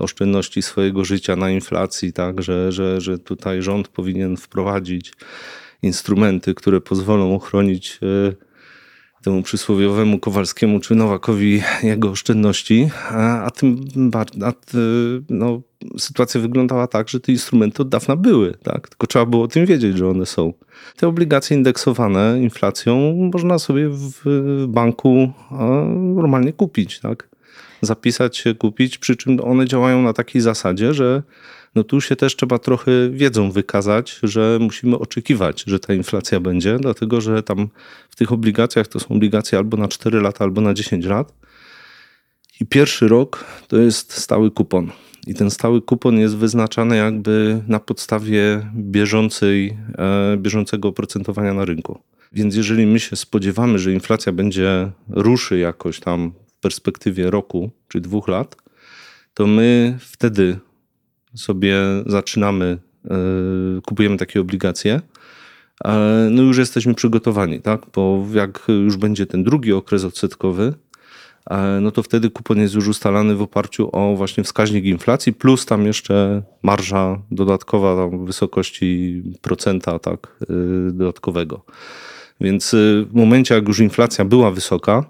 oszczędności 0.00 0.62
swojego 0.62 1.04
życia 1.04 1.36
na 1.36 1.50
inflacji, 1.50 2.12
tak, 2.12 2.42
że, 2.42 2.72
że, 2.72 3.00
że 3.00 3.18
tutaj 3.18 3.62
rząd 3.62 3.88
powinien 3.88 4.36
wprowadzić 4.36 5.12
instrumenty, 5.82 6.54
które 6.54 6.80
pozwolą 6.80 7.34
ochronić 7.34 8.00
temu 9.22 9.42
przysłowiowemu 9.42 10.18
Kowalskiemu 10.18 10.80
czy 10.80 10.94
Nowakowi 10.94 11.62
jego 11.82 12.10
oszczędności, 12.10 12.90
a, 13.10 13.44
a 13.44 13.50
tym 13.50 13.84
bardziej, 13.96 14.42
no, 15.30 15.60
sytuacja 15.98 16.40
wyglądała 16.40 16.86
tak, 16.86 17.08
że 17.08 17.20
te 17.20 17.32
instrumenty 17.32 17.82
od 17.82 17.88
dawna 17.88 18.16
były, 18.16 18.54
tak? 18.62 18.88
tylko 18.88 19.06
trzeba 19.06 19.26
było 19.26 19.44
o 19.44 19.48
tym 19.48 19.66
wiedzieć, 19.66 19.98
że 19.98 20.08
one 20.08 20.26
są. 20.26 20.52
Te 20.96 21.08
obligacje 21.08 21.56
indeksowane 21.56 22.38
inflacją 22.42 23.14
można 23.34 23.58
sobie 23.58 23.88
w 23.90 24.64
banku 24.68 25.32
normalnie 26.14 26.52
kupić, 26.52 27.00
tak? 27.00 27.28
zapisać 27.82 28.36
się, 28.36 28.54
kupić, 28.54 28.98
przy 28.98 29.16
czym 29.16 29.40
one 29.40 29.66
działają 29.66 30.02
na 30.02 30.12
takiej 30.12 30.42
zasadzie, 30.42 30.94
że 30.94 31.22
no 31.74 31.84
tu 31.84 32.00
się 32.00 32.16
też 32.16 32.36
trzeba 32.36 32.58
trochę 32.58 33.10
wiedzą 33.10 33.50
wykazać, 33.50 34.18
że 34.22 34.58
musimy 34.60 34.98
oczekiwać, 34.98 35.64
że 35.66 35.78
ta 35.80 35.94
inflacja 35.94 36.40
będzie, 36.40 36.78
dlatego 36.78 37.20
że 37.20 37.42
tam 37.42 37.68
w 38.10 38.16
tych 38.16 38.32
obligacjach 38.32 38.88
to 38.88 39.00
są 39.00 39.08
obligacje 39.08 39.58
albo 39.58 39.76
na 39.76 39.88
4 39.88 40.20
lata, 40.20 40.44
albo 40.44 40.60
na 40.60 40.74
10 40.74 41.04
lat. 41.04 41.32
I 42.60 42.66
pierwszy 42.66 43.08
rok 43.08 43.44
to 43.68 43.78
jest 43.78 44.12
stały 44.12 44.50
kupon. 44.50 44.90
I 45.26 45.34
ten 45.34 45.50
stały 45.50 45.82
kupon 45.82 46.18
jest 46.18 46.36
wyznaczany 46.36 46.96
jakby 46.96 47.62
na 47.68 47.80
podstawie 47.80 48.66
bieżącej, 48.74 49.76
e, 49.98 50.36
bieżącego 50.36 50.88
oprocentowania 50.88 51.54
na 51.54 51.64
rynku. 51.64 51.98
Więc 52.32 52.56
jeżeli 52.56 52.86
my 52.86 53.00
się 53.00 53.16
spodziewamy, 53.16 53.78
że 53.78 53.92
inflacja 53.92 54.32
będzie 54.32 54.90
ruszy 55.08 55.58
jakoś 55.58 56.00
tam 56.00 56.32
w 56.46 56.52
perspektywie 56.52 57.30
roku 57.30 57.70
czy 57.88 58.00
dwóch 58.00 58.28
lat, 58.28 58.56
to 59.34 59.46
my 59.46 59.98
wtedy 60.00 60.58
sobie 61.34 61.76
zaczynamy, 62.06 62.78
e, 63.04 63.14
kupujemy 63.86 64.16
takie 64.16 64.40
obligacje, 64.40 65.00
no 66.30 66.42
już 66.42 66.58
jesteśmy 66.58 66.94
przygotowani, 66.94 67.60
tak? 67.60 67.80
Bo 67.94 68.26
jak 68.34 68.62
już 68.68 68.96
będzie 68.96 69.26
ten 69.26 69.44
drugi 69.44 69.72
okres 69.72 70.04
odsetkowy, 70.04 70.74
no 71.80 71.90
to 71.90 72.02
wtedy 72.02 72.30
kupon 72.30 72.58
jest 72.58 72.74
już 72.74 72.88
ustalany 72.88 73.34
w 73.34 73.42
oparciu 73.42 73.88
o 73.92 74.16
właśnie 74.16 74.44
wskaźnik 74.44 74.84
inflacji, 74.84 75.32
plus 75.32 75.66
tam 75.66 75.86
jeszcze 75.86 76.42
marża 76.62 77.18
dodatkowa 77.30 77.96
tam 77.96 78.18
w 78.18 78.26
wysokości 78.26 79.22
procenta 79.40 79.98
tak, 79.98 80.36
y, 80.42 80.92
dodatkowego. 80.92 81.64
Więc 82.40 82.74
w 83.06 83.14
momencie, 83.14 83.54
jak 83.54 83.68
już 83.68 83.78
inflacja 83.78 84.24
była 84.24 84.50
wysoka, 84.50 85.04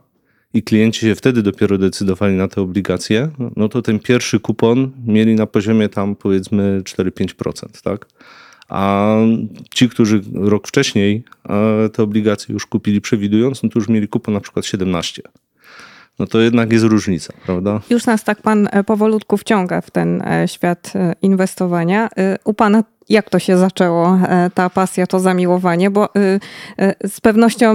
i 0.54 0.62
klienci 0.62 1.00
się 1.00 1.14
wtedy 1.14 1.42
dopiero 1.42 1.78
decydowali 1.78 2.36
na 2.36 2.48
te 2.48 2.60
obligacje, 2.60 3.30
no 3.56 3.68
to 3.68 3.82
ten 3.82 3.98
pierwszy 3.98 4.40
kupon 4.40 4.90
mieli 5.06 5.34
na 5.34 5.46
poziomie 5.46 5.88
tam 5.88 6.16
powiedzmy 6.16 6.80
4-5%, 6.84 7.82
tak? 7.82 8.06
A 8.68 9.16
ci, 9.74 9.88
którzy 9.88 10.20
rok 10.34 10.68
wcześniej 10.68 11.24
te 11.92 12.02
obligacje 12.02 12.52
już 12.52 12.66
kupili 12.66 13.00
przewidując, 13.00 13.62
no 13.62 13.68
to 13.68 13.78
już 13.78 13.88
mieli 13.88 14.08
kupon 14.08 14.34
na 14.34 14.40
przykład 14.40 14.66
17 14.66 15.22
no 16.18 16.26
to 16.26 16.40
jednak 16.40 16.72
jest 16.72 16.84
różnica, 16.84 17.32
prawda? 17.46 17.80
Już 17.90 18.06
nas 18.06 18.24
tak 18.24 18.42
pan 18.42 18.68
e, 18.72 18.84
powolutku 18.84 19.36
wciąga 19.36 19.80
w 19.80 19.90
ten 19.90 20.22
e, 20.22 20.48
świat 20.48 20.92
e, 20.94 21.14
inwestowania. 21.22 22.08
U 22.44 22.54
pana 22.54 22.84
jak 23.08 23.30
to 23.30 23.38
się 23.38 23.58
zaczęło, 23.58 24.18
ta 24.54 24.70
pasja, 24.70 25.06
to 25.06 25.20
zamiłowanie? 25.20 25.90
Bo 25.90 26.08
z 27.08 27.20
pewnością 27.20 27.74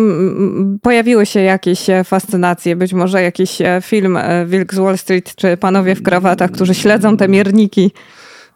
pojawiły 0.81 1.25
się 1.25 1.39
jakieś 1.39 1.79
fascynacje, 2.05 2.75
być 2.75 2.93
może 2.93 3.21
jakiś 3.21 3.57
film 3.81 4.17
Wilk 4.45 4.73
z 4.73 4.77
Wall 4.77 4.97
Street, 4.97 5.35
czy 5.35 5.57
panowie 5.57 5.95
w 5.95 6.03
krawatach, 6.03 6.51
którzy 6.51 6.75
śledzą 6.75 7.17
te 7.17 7.27
mierniki. 7.27 7.91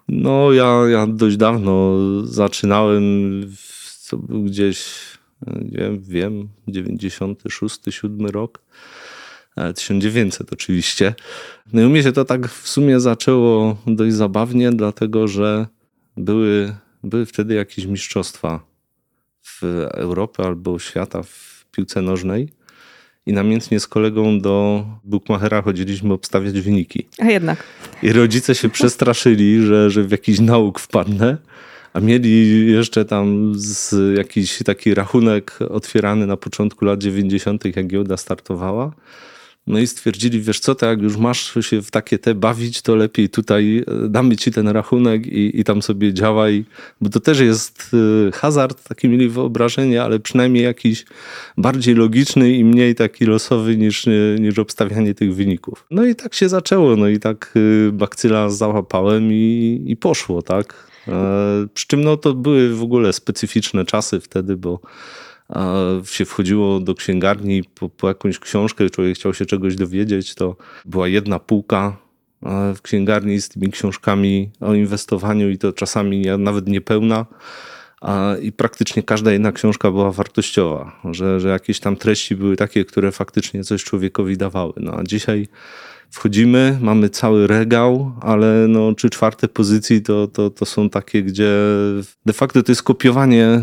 No 0.07 0.51
ja, 0.51 0.81
ja 0.89 1.07
dość 1.07 1.37
dawno 1.37 1.95
zaczynałem, 2.25 3.03
co 3.99 4.17
był 4.17 4.43
gdzieś, 4.43 4.85
nie 5.47 5.77
wiem, 5.77 6.01
wiem 6.01 6.49
96, 6.67 7.79
7 7.89 8.25
rok 8.25 8.61
1900 9.75 10.53
oczywiście. 10.53 11.13
No 11.73 11.81
i 11.81 11.85
u 11.85 11.89
mnie 11.89 12.03
się 12.03 12.11
to 12.11 12.25
tak 12.25 12.47
w 12.47 12.67
sumie 12.67 12.99
zaczęło 12.99 13.77
dość 13.87 14.15
zabawnie, 14.15 14.71
dlatego 14.71 15.27
że 15.27 15.67
były, 16.17 16.75
były 17.03 17.25
wtedy 17.25 17.53
jakieś 17.53 17.85
mistrzostwa 17.85 18.63
w 19.43 19.63
Europie 19.93 20.43
albo 20.43 20.79
świata 20.79 21.23
w 21.23 21.65
piłce 21.71 22.01
nożnej. 22.01 22.49
I 23.25 23.33
namiętnie 23.33 23.79
z 23.79 23.87
kolegą 23.87 24.39
do 24.39 24.85
Bookmachera 25.03 25.61
chodziliśmy 25.61 26.13
obstawiać 26.13 26.61
wyniki. 26.61 27.07
A 27.19 27.25
jednak. 27.25 27.63
I 28.03 28.13
rodzice 28.13 28.55
się 28.55 28.69
przestraszyli, 28.69 29.65
że, 29.65 29.89
że 29.89 30.03
w 30.03 30.11
jakiś 30.11 30.39
nauk 30.39 30.79
wpadnę. 30.79 31.37
A 31.93 31.99
mieli 31.99 32.67
jeszcze 32.71 33.05
tam 33.05 33.53
z 33.55 34.17
jakiś 34.17 34.57
taki 34.65 34.93
rachunek 34.93 35.59
otwierany 35.69 36.27
na 36.27 36.37
początku 36.37 36.85
lat 36.85 36.99
90., 36.99 37.75
jak 37.75 37.87
giełda 37.87 38.17
startowała. 38.17 38.91
No 39.67 39.79
i 39.79 39.87
stwierdzili, 39.87 40.41
wiesz 40.41 40.59
co, 40.59 40.75
to 40.75 40.85
jak 40.85 41.01
już 41.01 41.17
masz 41.17 41.53
się 41.61 41.81
w 41.81 41.91
takie 41.91 42.19
te 42.19 42.35
bawić, 42.35 42.81
to 42.81 42.95
lepiej 42.95 43.29
tutaj 43.29 43.83
e, 43.87 44.09
damy 44.09 44.37
ci 44.37 44.51
ten 44.51 44.67
rachunek 44.67 45.27
i, 45.27 45.59
i 45.59 45.63
tam 45.63 45.81
sobie 45.81 46.13
działaj, 46.13 46.65
bo 47.01 47.09
to 47.09 47.19
też 47.19 47.39
jest 47.39 47.91
e, 48.27 48.31
hazard, 48.31 48.87
takie 48.87 49.09
mieli 49.09 49.29
wyobrażenie, 49.29 50.03
ale 50.03 50.19
przynajmniej 50.19 50.63
jakiś 50.63 51.05
bardziej 51.57 51.95
logiczny 51.95 52.51
i 52.51 52.65
mniej 52.65 52.95
taki 52.95 53.25
losowy 53.25 53.77
niż, 53.77 54.07
e, 54.07 54.11
niż 54.39 54.59
obstawianie 54.59 55.13
tych 55.13 55.35
wyników. 55.35 55.85
No 55.91 56.05
i 56.05 56.15
tak 56.15 56.33
się 56.33 56.49
zaczęło, 56.49 56.95
no 56.95 57.07
i 57.07 57.19
tak 57.19 57.53
bakcyla 57.91 58.49
załapałem 58.49 59.33
i, 59.33 59.83
i 59.85 59.97
poszło, 59.97 60.41
tak. 60.41 60.91
Przy 61.73 61.87
czym 61.87 62.03
no 62.03 62.17
to 62.17 62.33
były 62.33 62.75
w 62.75 62.83
ogóle 62.83 63.13
specyficzne 63.13 63.85
czasy 63.85 64.19
wtedy, 64.19 64.57
bo 64.57 64.79
się 66.05 66.25
wchodziło 66.25 66.79
do 66.79 66.95
księgarni 66.95 67.63
po, 67.63 67.89
po 67.89 68.07
jakąś 68.07 68.39
książkę, 68.39 68.89
człowiek 68.89 69.15
chciał 69.15 69.33
się 69.33 69.45
czegoś 69.45 69.75
dowiedzieć, 69.75 70.35
to 70.35 70.55
była 70.85 71.07
jedna 71.07 71.39
półka 71.39 71.97
w 72.75 72.81
księgarni 72.81 73.41
z 73.41 73.49
tymi 73.49 73.71
książkami 73.71 74.49
o 74.59 74.73
inwestowaniu 74.73 75.49
i 75.49 75.57
to 75.57 75.73
czasami 75.73 76.25
nawet 76.37 76.67
niepełna. 76.67 77.25
I 78.41 78.51
praktycznie 78.51 79.03
każda 79.03 79.31
jedna 79.31 79.51
książka 79.51 79.91
była 79.91 80.11
wartościowa, 80.11 81.01
że, 81.11 81.39
że 81.39 81.49
jakieś 81.49 81.79
tam 81.79 81.95
treści 81.95 82.35
były 82.35 82.55
takie, 82.55 82.85
które 82.85 83.11
faktycznie 83.11 83.63
coś 83.63 83.83
człowiekowi 83.83 84.37
dawały. 84.37 84.73
No 84.77 84.97
a 84.97 85.03
dzisiaj 85.03 85.47
wchodzimy, 86.11 86.77
mamy 86.81 87.09
cały 87.09 87.47
regał, 87.47 88.11
ale 88.21 88.65
no, 88.67 88.93
trzy 88.95 89.09
czwarte 89.09 89.47
pozycji 89.47 90.01
to, 90.01 90.27
to, 90.27 90.49
to 90.49 90.65
są 90.65 90.89
takie, 90.89 91.23
gdzie 91.23 91.51
de 92.25 92.33
facto 92.33 92.63
to 92.63 92.71
jest 92.71 92.83
kopiowanie 92.83 93.61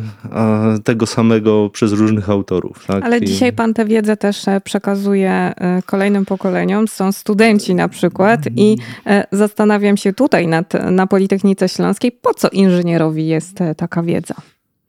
tego 0.85 1.07
samego 1.07 1.71
przez 1.71 1.93
różnych 1.93 2.31
autorów. 2.31 2.87
Tak? 2.87 3.05
Ale 3.05 3.19
I... 3.19 3.25
dzisiaj 3.25 3.53
pan 3.53 3.75
tę 3.75 3.85
wiedzę 3.85 4.17
też 4.17 4.49
e, 4.49 4.61
przekazuje 4.61 5.31
e, 5.31 5.83
kolejnym 5.87 6.25
pokoleniom. 6.25 6.89
Są 6.89 7.13
studenci 7.13 7.75
na 7.75 7.89
przykład 7.89 8.41
i 8.57 8.77
e, 9.07 9.27
zastanawiam 9.33 9.97
się 9.97 10.13
tutaj 10.13 10.47
nad, 10.47 10.75
na 10.91 11.07
Politechnice 11.07 11.69
Śląskiej, 11.69 12.13
po 12.13 12.35
co 12.35 12.49
inżynierowi 12.49 13.27
jest 13.27 13.59
taka 13.77 14.03
wiedza? 14.03 14.35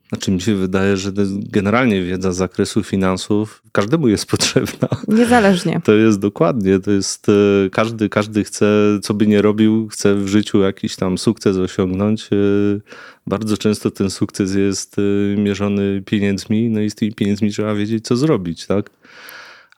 Znaczy 0.10 0.32
mi 0.32 0.42
się 0.42 0.56
wydaje, 0.56 0.98
że 0.98 1.12
generalnie 1.50 2.04
wiedza 2.04 2.32
z 2.32 2.36
zakresu 2.36 2.84
finansów 2.84 3.64
każdemu 3.72 4.08
jest 4.08 4.26
potrzebna. 4.32 4.88
Niezależnie. 5.08 5.82
To 5.84 5.94
jest 5.94 6.20
dokładnie, 6.20 6.80
to 6.80 6.92
jest 6.92 7.30
e, 7.30 7.70
każdy, 7.70 8.10
każdy 8.10 8.44
chce, 8.44 8.66
co 9.02 9.14
by 9.14 9.28
nie 9.28 9.42
robił, 9.42 9.88
chce 9.88 10.16
w 10.16 10.28
życiu 10.28 10.62
jakiś 10.62 10.96
tam 10.96 11.18
sukces 11.18 11.58
osiągnąć. 11.58 12.24
E, 12.24 12.36
bardzo 13.28 13.58
często 13.58 13.92
ten 13.92 14.10
sukces 14.10 14.56
jest 14.56 14.96
e, 15.00 15.02
mierzony 15.38 16.02
pieniędzmi, 16.06 16.70
no 16.70 16.82
i 16.82 16.90
z 16.90 16.96
tymi 16.96 17.14
pieniędzmi 17.14 17.52
trzeba 17.52 17.76
wiedzieć, 17.76 18.06
co 18.06 18.16
zrobić, 18.18 18.66
tak? 18.66 18.90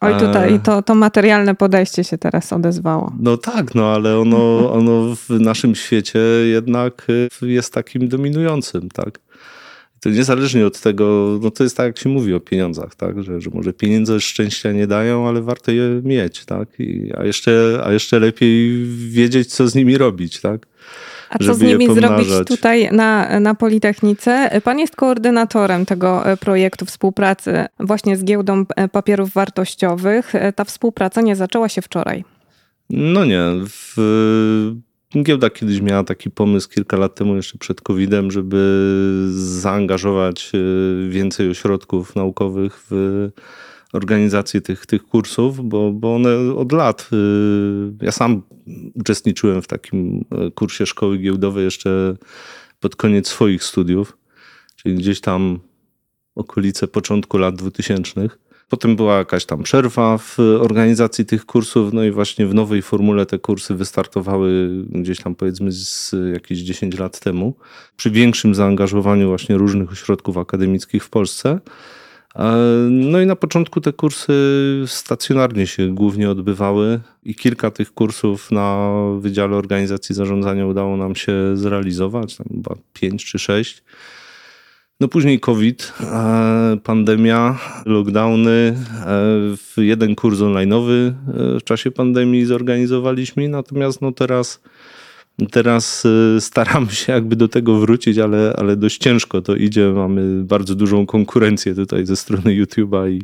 Oj, 0.02 0.14
tutaj 0.20 0.60
to, 0.60 0.82
to 0.82 0.96
materialne 0.96 1.56
podejście 1.56 2.04
się 2.04 2.18
teraz 2.18 2.54
odezwało. 2.54 3.14
No 3.20 3.38
tak, 3.38 3.76
no 3.76 3.94
ale 3.94 4.20
ono, 4.20 4.58
ono 4.78 5.16
w 5.16 5.30
naszym 5.30 5.76
świecie 5.76 6.20
jednak 6.46 7.08
jest 7.42 7.74
takim 7.74 8.08
dominującym, 8.08 8.90
tak? 8.90 9.20
To 10.02 10.10
niezależnie 10.10 10.66
od 10.66 10.80
tego, 10.80 11.40
no 11.42 11.52
to 11.52 11.64
jest 11.64 11.78
tak, 11.78 11.86
jak 11.86 12.00
się 12.00 12.10
mówi 12.10 12.34
o 12.34 12.40
pieniądzach, 12.40 12.96
tak? 12.96 13.24
Że, 13.24 13.42
że 13.42 13.50
może 13.54 13.74
pieniądze 13.74 14.20
szczęścia 14.20 14.72
nie 14.72 14.88
dają, 14.88 15.28
ale 15.28 15.42
warto 15.42 15.72
je 15.72 16.02
mieć, 16.04 16.46
tak? 16.46 16.68
I, 16.80 17.12
a, 17.18 17.26
jeszcze, 17.26 17.82
a 17.84 17.92
jeszcze 17.92 18.20
lepiej 18.20 18.84
wiedzieć, 19.10 19.54
co 19.54 19.68
z 19.68 19.76
nimi 19.76 19.98
robić, 19.98 20.42
tak? 20.42 20.68
A 21.30 21.38
co 21.38 21.54
z 21.54 21.62
nimi 21.62 21.94
zrobić 21.94 22.28
tutaj 22.48 22.90
na, 22.92 23.40
na 23.40 23.56
Politechnice? 23.56 24.62
Pan 24.64 24.80
jest 24.80 24.96
koordynatorem 24.96 25.86
tego 25.86 26.26
e, 26.26 26.38
projektu 26.38 26.86
współpracy 26.86 27.66
właśnie 27.80 28.18
z 28.18 28.24
giełdą 28.24 28.66
e, 28.76 28.88
papierów 28.88 29.34
wartościowych. 29.34 30.36
E, 30.36 30.54
ta 30.54 30.64
współpraca 30.64 31.22
nie 31.22 31.36
zaczęła 31.36 31.70
się 31.70 31.82
wczoraj. 31.82 32.24
No 32.90 33.26
nie. 33.26 33.44
W 33.68 33.96
Giełda 35.18 35.50
kiedyś 35.50 35.82
miała 35.82 36.04
taki 36.04 36.32
pomysł 36.32 36.70
kilka 36.70 36.98
lat 36.98 37.16
temu, 37.16 37.36
jeszcze 37.36 37.58
przed 37.58 37.82
COVID-em, 37.82 38.32
żeby 38.32 39.28
zaangażować 39.32 40.52
e, 40.54 41.10
więcej 41.10 41.50
ośrodków 41.50 42.16
naukowych 42.16 42.86
w 42.90 43.30
organizację 43.94 44.62
tych, 44.62 44.86
tych 44.86 45.04
kursów, 45.04 45.70
bo, 45.70 45.92
bo 45.92 46.16
one 46.16 46.54
od 46.56 46.72
lat. 46.72 47.10
E, 47.14 48.06
ja 48.06 48.12
sam 48.12 48.42
uczestniczyłem 48.96 49.62
w 49.62 49.68
takim 49.68 50.26
e, 50.32 50.52
kursie 50.52 50.86
szkoły 50.86 51.18
giełdowej 51.18 51.66
jeszcze 51.66 52.16
pod 52.80 52.96
koniec 52.96 53.28
swoich 53.28 53.64
studiów, 53.64 54.18
czyli 54.76 54.96
gdzieś 54.96 55.22
tam 55.22 55.60
okolice 56.36 56.88
początku 56.88 57.38
lat 57.38 57.56
2000. 57.56 58.30
Potem 58.72 58.96
była 58.96 59.18
jakaś 59.18 59.46
tam 59.46 59.64
przerwa 59.64 60.18
w 60.18 60.40
organizacji 60.40 61.26
tych 61.26 61.46
kursów, 61.46 61.94
no 61.94 62.04
i 62.04 62.12
właśnie 62.12 62.48
w 62.48 62.54
nowej 62.54 62.82
formule 62.82 63.26
te 63.26 63.40
kursy 63.40 63.76
wystartowały 63.76 64.70
gdzieś 64.90 65.20
tam 65.20 65.36
powiedzmy 65.36 65.72
z 65.72 66.16
jakieś 66.34 66.60
10 66.60 67.00
lat 67.00 67.20
temu, 67.20 67.56
przy 67.98 68.12
większym 68.12 68.56
zaangażowaniu 68.56 69.28
właśnie 69.28 69.58
różnych 69.58 69.92
ośrodków 69.92 70.38
akademickich 70.38 71.04
w 71.04 71.10
Polsce. 71.10 71.60
E, 72.36 72.56
no 72.90 73.22
i 73.22 73.26
na 73.26 73.36
początku 73.36 73.82
te 73.82 73.94
kursy 73.94 74.34
stacjonarnie 74.88 75.68
się 75.68 75.96
głównie 75.96 76.30
odbywały 76.30 77.00
i 77.24 77.36
kilka 77.36 77.72
tych 77.72 77.94
kursów 77.94 78.52
na 78.52 78.92
Wydziale 79.20 79.56
Organizacji 79.56 80.16
Zarządzania 80.16 80.66
udało 80.66 80.98
nam 80.98 81.16
się 81.16 81.34
zrealizować, 81.58 82.36
tam 82.36 82.48
chyba 82.52 82.76
pięć 82.94 83.26
czy 83.26 83.40
sześć. 83.40 83.84
No 85.02 85.08
później 85.08 85.40
COVID, 85.40 85.94
e, 86.02 86.78
pandemia, 86.84 87.60
lockdowny, 87.86 88.76
e, 89.78 89.84
jeden 89.84 90.16
kurs 90.16 90.40
online'owy 90.40 90.92
e, 90.92 91.14
w 91.60 91.64
czasie 91.64 91.92
pandemii 91.92 92.46
zorganizowaliśmy, 92.46 93.50
natomiast 93.50 94.02
no 94.02 94.12
teraz, 94.12 94.62
teraz 95.52 96.08
staramy 96.40 96.92
się 96.92 97.14
jakby 97.14 97.36
do 97.36 97.48
tego 97.48 97.80
wrócić, 97.80 98.18
ale, 98.18 98.54
ale 98.58 98.76
dość 98.76 98.98
ciężko 98.98 99.42
to 99.42 99.56
idzie. 99.56 99.92
Mamy 99.96 100.44
bardzo 100.44 100.76
dużą 100.76 101.06
konkurencję 101.06 101.76
tutaj 101.76 102.06
ze 102.06 102.16
strony 102.16 102.52
YouTube'a 102.64 103.12
i, 103.12 103.22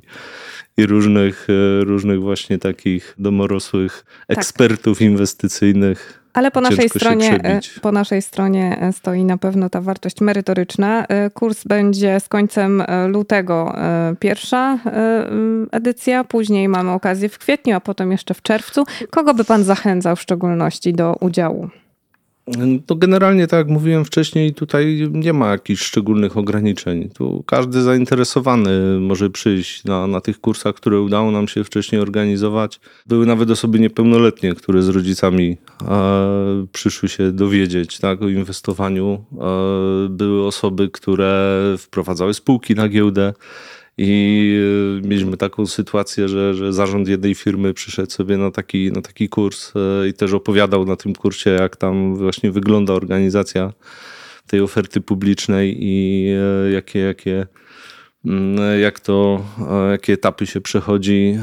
i 0.78 0.86
różnych, 0.86 1.48
różnych 1.82 2.22
właśnie 2.22 2.58
takich 2.58 3.16
domorosłych 3.20 4.06
tak. 4.28 4.38
ekspertów 4.38 5.02
inwestycyjnych. 5.02 6.27
Ale 6.38 6.52
po 6.52 6.62
naszej, 6.62 6.90
stronie, 6.90 7.40
e, 7.44 7.60
po 7.82 7.92
naszej 7.92 8.22
stronie 8.22 8.78
e, 8.82 8.94
stoi 8.94 9.24
na 9.24 9.38
pewno 9.38 9.70
ta 9.70 9.82
wartość 9.82 10.22
merytoryczna. 10.22 11.06
E, 11.06 11.30
kurs 11.30 11.64
będzie 11.64 12.20
z 12.20 12.28
końcem 12.30 12.84
lutego 13.08 13.76
pierwsza 14.20 14.80
edycja, 15.72 16.24
później 16.24 16.70
mamy 16.70 16.92
okazję 16.92 17.30
w 17.30 17.38
kwietniu, 17.38 17.76
a 17.76 17.80
potem 17.80 18.12
jeszcze 18.12 18.34
w 18.34 18.42
czerwcu. 18.42 18.84
Kogo 19.10 19.34
by 19.34 19.44
pan 19.44 19.64
zachęcał 19.64 20.16
w 20.16 20.22
szczególności 20.22 20.94
do 20.94 21.16
udziału? 21.20 21.70
To 22.86 22.96
generalnie, 22.96 23.48
tak 23.48 23.58
jak 23.58 23.68
mówiłem 23.68 24.06
wcześniej, 24.06 24.54
tutaj 24.54 25.10
nie 25.12 25.34
ma 25.34 25.52
jakichś 25.52 25.82
szczególnych 25.82 26.38
ograniczeń. 26.38 27.10
Tu 27.10 27.44
każdy 27.48 27.82
zainteresowany 27.82 29.00
może 29.00 29.30
przyjść 29.30 29.84
na, 29.84 30.08
na 30.08 30.22
tych 30.22 30.42
kursach, 30.42 30.76
które 30.76 31.02
udało 31.02 31.32
nam 31.32 31.48
się 31.48 31.64
wcześniej 31.64 32.02
organizować. 32.02 32.80
Były 33.06 33.26
nawet 33.26 33.52
osoby 33.52 33.80
niepełnoletnie, 33.80 34.56
które 34.56 34.82
z 34.82 34.90
rodzicami 34.90 35.58
e, 35.82 36.66
przyszły 36.72 37.10
się 37.10 37.32
dowiedzieć 37.32 38.00
tak, 38.00 38.22
o 38.22 38.30
inwestowaniu. 38.30 39.24
E, 39.34 40.10
były 40.10 40.46
osoby, 40.46 40.90
które 40.90 41.58
wprowadzały 41.78 42.34
spółki 42.34 42.76
na 42.76 42.90
giełdę. 42.90 43.34
I 43.98 44.60
e, 45.04 45.08
mieliśmy 45.08 45.38
taką 45.38 45.66
sytuację, 45.66 46.28
że, 46.28 46.54
że 46.54 46.74
zarząd 46.74 47.08
jednej 47.08 47.36
firmy 47.36 47.74
przyszedł 47.74 48.12
sobie 48.12 48.38
na 48.38 48.52
taki, 48.52 48.92
na 48.92 49.02
taki 49.02 49.30
kurs 49.30 49.74
e, 49.76 50.08
i 50.08 50.14
też 50.14 50.34
opowiadał 50.34 50.86
na 50.86 50.96
tym 50.96 51.14
kursie, 51.16 51.50
jak 51.50 51.76
tam 51.76 52.16
właśnie 52.16 52.52
wygląda 52.52 52.94
organizacja 52.94 53.74
tej 54.48 54.62
oferty 54.62 55.02
publicznej 55.02 55.78
i 55.80 56.28
e, 56.30 56.72
jakie, 56.72 57.00
jakie, 57.00 57.48
mm, 58.26 58.82
jak 58.82 59.00
to, 59.00 59.46
jakie 59.92 60.14
etapy 60.14 60.46
się 60.46 60.62
przechodzi. 60.62 61.38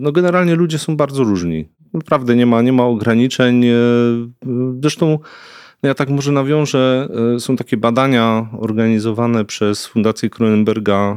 No 0.00 0.12
generalnie 0.12 0.54
ludzie 0.54 0.78
są 0.78 0.96
bardzo 0.96 1.24
różni. 1.24 1.68
Naprawdę 1.94 2.36
nie 2.36 2.46
ma, 2.46 2.62
nie 2.62 2.72
ma 2.72 2.84
ograniczeń. 2.84 3.64
Zresztą 4.80 5.18
ja 5.86 5.94
tak 5.94 6.08
może 6.08 6.32
nawiążę. 6.32 7.08
E, 7.36 7.40
są 7.40 7.56
takie 7.56 7.76
badania 7.76 8.48
organizowane 8.58 9.44
przez 9.44 9.86
Fundację 9.86 10.30
Kronenberga 10.30 11.16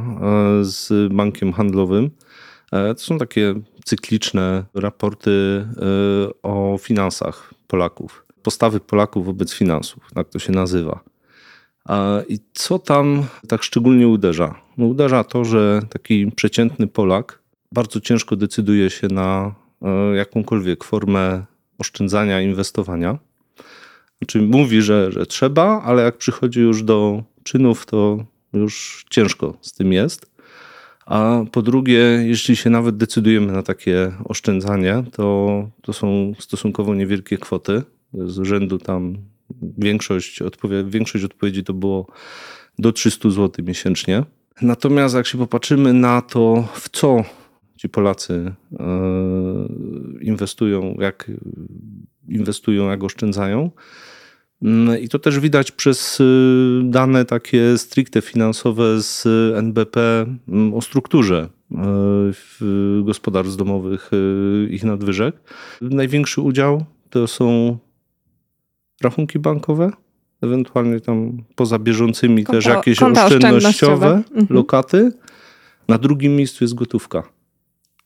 z 0.64 1.12
Bankiem 1.12 1.52
Handlowym. 1.52 2.10
E, 2.72 2.94
to 2.94 3.00
są 3.00 3.18
takie 3.18 3.54
cykliczne 3.84 4.64
raporty 4.74 5.66
o 6.42 6.78
finansach 6.80 7.54
Polaków. 7.66 8.26
Postawy 8.42 8.80
Polaków 8.80 9.26
wobec 9.26 9.54
finansów, 9.54 10.02
tak 10.14 10.28
to 10.28 10.38
się 10.38 10.52
nazywa. 10.52 11.00
I 12.28 12.38
co 12.52 12.78
tam 12.78 13.24
tak 13.48 13.62
szczególnie 13.62 14.08
uderza? 14.08 14.54
No 14.78 14.86
uderza 14.86 15.24
to, 15.24 15.44
że 15.44 15.82
taki 15.90 16.32
przeciętny 16.32 16.86
Polak 16.86 17.42
bardzo 17.72 18.00
ciężko 18.00 18.36
decyduje 18.36 18.90
się 18.90 19.08
na 19.08 19.54
jakąkolwiek 20.14 20.84
formę 20.84 21.44
oszczędzania, 21.78 22.40
inwestowania 22.40 23.18
znaczy 24.20 24.42
mówi, 24.42 24.82
że, 24.82 25.12
że 25.12 25.26
trzeba, 25.26 25.82
ale 25.82 26.02
jak 26.02 26.18
przychodzi 26.18 26.60
już 26.60 26.82
do 26.82 27.22
czynów, 27.42 27.86
to 27.86 28.24
już 28.52 29.04
ciężko 29.10 29.58
z 29.60 29.72
tym 29.72 29.92
jest. 29.92 30.30
A 31.06 31.44
po 31.52 31.62
drugie, 31.62 31.98
jeśli 32.26 32.56
się 32.56 32.70
nawet 32.70 32.96
decydujemy 32.96 33.52
na 33.52 33.62
takie 33.62 34.12
oszczędzanie, 34.24 35.04
to, 35.12 35.68
to 35.82 35.92
są 35.92 36.32
stosunkowo 36.38 36.94
niewielkie 36.94 37.38
kwoty. 37.38 37.82
Z 38.14 38.46
rzędu 38.46 38.78
tam 38.78 39.16
większość, 39.78 40.42
odpowie- 40.42 40.90
większość 40.90 41.24
odpowiedzi 41.24 41.64
to 41.64 41.74
było 41.74 42.06
do 42.78 42.92
300 42.92 43.30
zł 43.30 43.64
miesięcznie. 43.64 44.24
Natomiast 44.62 45.14
jak 45.14 45.26
się 45.26 45.38
popatrzymy 45.38 45.92
na 45.92 46.22
to, 46.22 46.68
w 46.74 46.88
co 46.88 47.24
ci 47.76 47.88
Polacy 47.88 48.52
e, 48.80 48.86
inwestują, 50.20 50.96
jak 50.98 51.30
inwestują, 52.28 52.90
jak 52.90 53.04
oszczędzają, 53.04 53.70
I 55.00 55.08
to 55.08 55.18
też 55.18 55.40
widać 55.40 55.72
przez 55.72 56.20
y, 56.20 56.80
dane 56.84 57.24
takie 57.24 57.78
stricte 57.78 58.22
finansowe 58.22 59.02
z 59.02 59.26
NBP 59.56 60.26
mm, 60.48 60.74
o 60.74 60.80
strukturze 60.80 61.48
y, 61.72 61.76
gospodarstw 63.02 63.56
domowych, 63.56 64.10
y, 64.12 64.68
ich 64.70 64.84
nadwyżek. 64.84 65.36
Największy 65.80 66.40
udział 66.40 66.84
to 67.10 67.26
są 67.26 67.78
rachunki 69.02 69.38
bankowe, 69.38 69.90
ewentualnie 70.42 71.00
tam 71.00 71.42
poza 71.54 71.78
bieżącymi 71.78 72.44
Konta- 72.44 72.52
też 72.52 72.66
jakieś 72.66 73.02
oszczędnościowe. 73.02 74.22
Mhm. 74.30 74.46
lokaty. 74.50 75.12
Na 75.88 75.98
drugim 75.98 76.36
miejscu 76.36 76.64
jest 76.64 76.74
gotówka. 76.74 77.22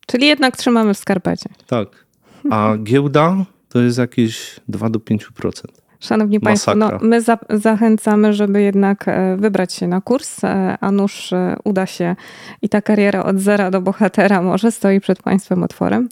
Czyli 0.06 0.26
jednak 0.26 0.56
trzymamy 0.56 0.94
w 0.94 0.98
skarpecie. 0.98 1.50
Tak. 1.66 2.06
A 2.50 2.76
giełda 2.82 3.44
to 3.68 3.80
jest 3.80 3.98
jakieś 3.98 4.60
2 4.68 4.90
do 4.90 4.98
5%. 4.98 5.83
Szanowni 6.04 6.40
Państwo, 6.40 6.74
no, 6.74 6.90
my 7.02 7.20
za, 7.20 7.38
zachęcamy, 7.50 8.32
żeby 8.32 8.62
jednak 8.62 9.08
e, 9.08 9.36
wybrać 9.36 9.74
się 9.74 9.88
na 9.88 10.00
kurs, 10.00 10.44
e, 10.44 10.78
a 10.80 10.90
nuż 10.90 11.32
e, 11.32 11.56
uda 11.64 11.86
się 11.86 12.16
i 12.62 12.68
ta 12.68 12.82
kariera 12.82 13.24
od 13.24 13.38
zera 13.38 13.70
do 13.70 13.80
bohatera 13.80 14.42
może 14.42 14.72
stoi 14.72 15.00
przed 15.00 15.22
Państwem 15.22 15.62
otworem. 15.62 16.08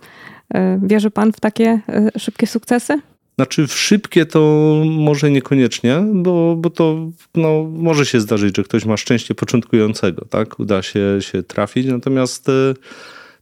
Wierzy 0.83 1.11
Pan 1.11 1.33
w 1.33 1.41
takie 1.41 1.81
szybkie 2.19 2.47
sukcesy? 2.47 3.01
Znaczy 3.37 3.67
w 3.67 3.73
szybkie 3.73 4.27
to 4.27 4.73
może 4.85 5.31
niekoniecznie, 5.31 6.03
bo, 6.15 6.57
bo 6.57 6.71
to 6.71 7.11
no, 7.35 7.65
może 7.73 8.07
się 8.07 8.21
zdarzyć, 8.21 8.57
że 8.57 8.63
ktoś 8.63 8.85
ma 8.85 8.97
szczęście 8.97 9.35
początkującego, 9.35 10.25
tak? 10.31 10.61
Uda 10.61 10.83
się, 10.83 11.19
się 11.21 11.43
trafić. 11.43 11.87
Natomiast 11.87 12.47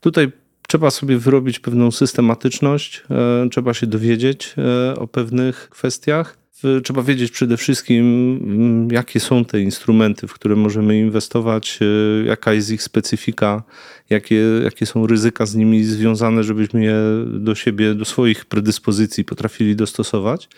tutaj 0.00 0.32
trzeba 0.68 0.90
sobie 0.90 1.18
wyrobić 1.18 1.58
pewną 1.58 1.90
systematyczność, 1.90 3.02
trzeba 3.50 3.74
się 3.74 3.86
dowiedzieć 3.86 4.54
o 4.96 5.06
pewnych 5.06 5.68
kwestiach. 5.70 6.39
Trzeba 6.84 7.02
wiedzieć 7.02 7.30
przede 7.30 7.56
wszystkim, 7.56 8.04
mm, 8.44 8.88
jakie 8.90 9.20
są 9.20 9.44
te 9.44 9.60
instrumenty, 9.60 10.26
w 10.26 10.32
które 10.32 10.56
możemy 10.56 10.98
inwestować, 10.98 11.78
e, 11.82 12.24
jaka 12.24 12.52
jest 12.52 12.70
ich 12.70 12.82
specyfika, 12.82 13.62
jakie, 14.10 14.44
jakie 14.64 14.86
są 14.86 15.06
ryzyka 15.06 15.46
z 15.46 15.54
nimi 15.54 15.84
związane, 15.84 16.44
żebyśmy 16.44 16.84
je 16.84 16.96
do 17.26 17.54
siebie, 17.54 17.94
do 17.94 18.04
swoich 18.04 18.44
predyspozycji 18.44 19.24
potrafili 19.24 19.76
dostosować. 19.76 20.48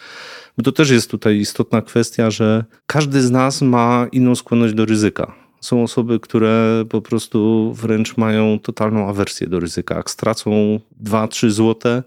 Bo 0.58 0.62
to 0.62 0.72
też 0.72 0.90
jest 0.90 1.10
tutaj 1.10 1.36
istotna 1.36 1.82
kwestia, 1.82 2.30
że 2.30 2.64
każdy 2.86 3.22
z 3.22 3.30
nas 3.30 3.62
ma 3.62 4.06
inną 4.12 4.34
skłonność 4.34 4.74
do 4.74 4.84
ryzyka. 4.84 5.34
Są 5.60 5.82
osoby, 5.82 6.20
które 6.20 6.84
po 6.88 7.02
prostu 7.02 7.72
wręcz 7.74 8.16
mają 8.16 8.58
totalną 8.58 9.08
awersję 9.08 9.46
do 9.46 9.60
ryzyka. 9.60 9.96
Jak 9.96 10.10
stracą 10.10 10.80
2-3 11.04 11.50
złote, 11.50 12.02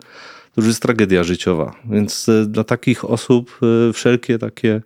to 0.56 0.62
już 0.62 0.68
jest 0.68 0.82
tragedia 0.82 1.24
życiowa. 1.24 1.76
Więc 1.90 2.30
e, 2.30 2.46
dla 2.46 2.64
takich 2.64 3.06
osób 3.06 3.60
e, 3.90 3.94
wszelkie 3.94 4.40
takie 4.40 4.82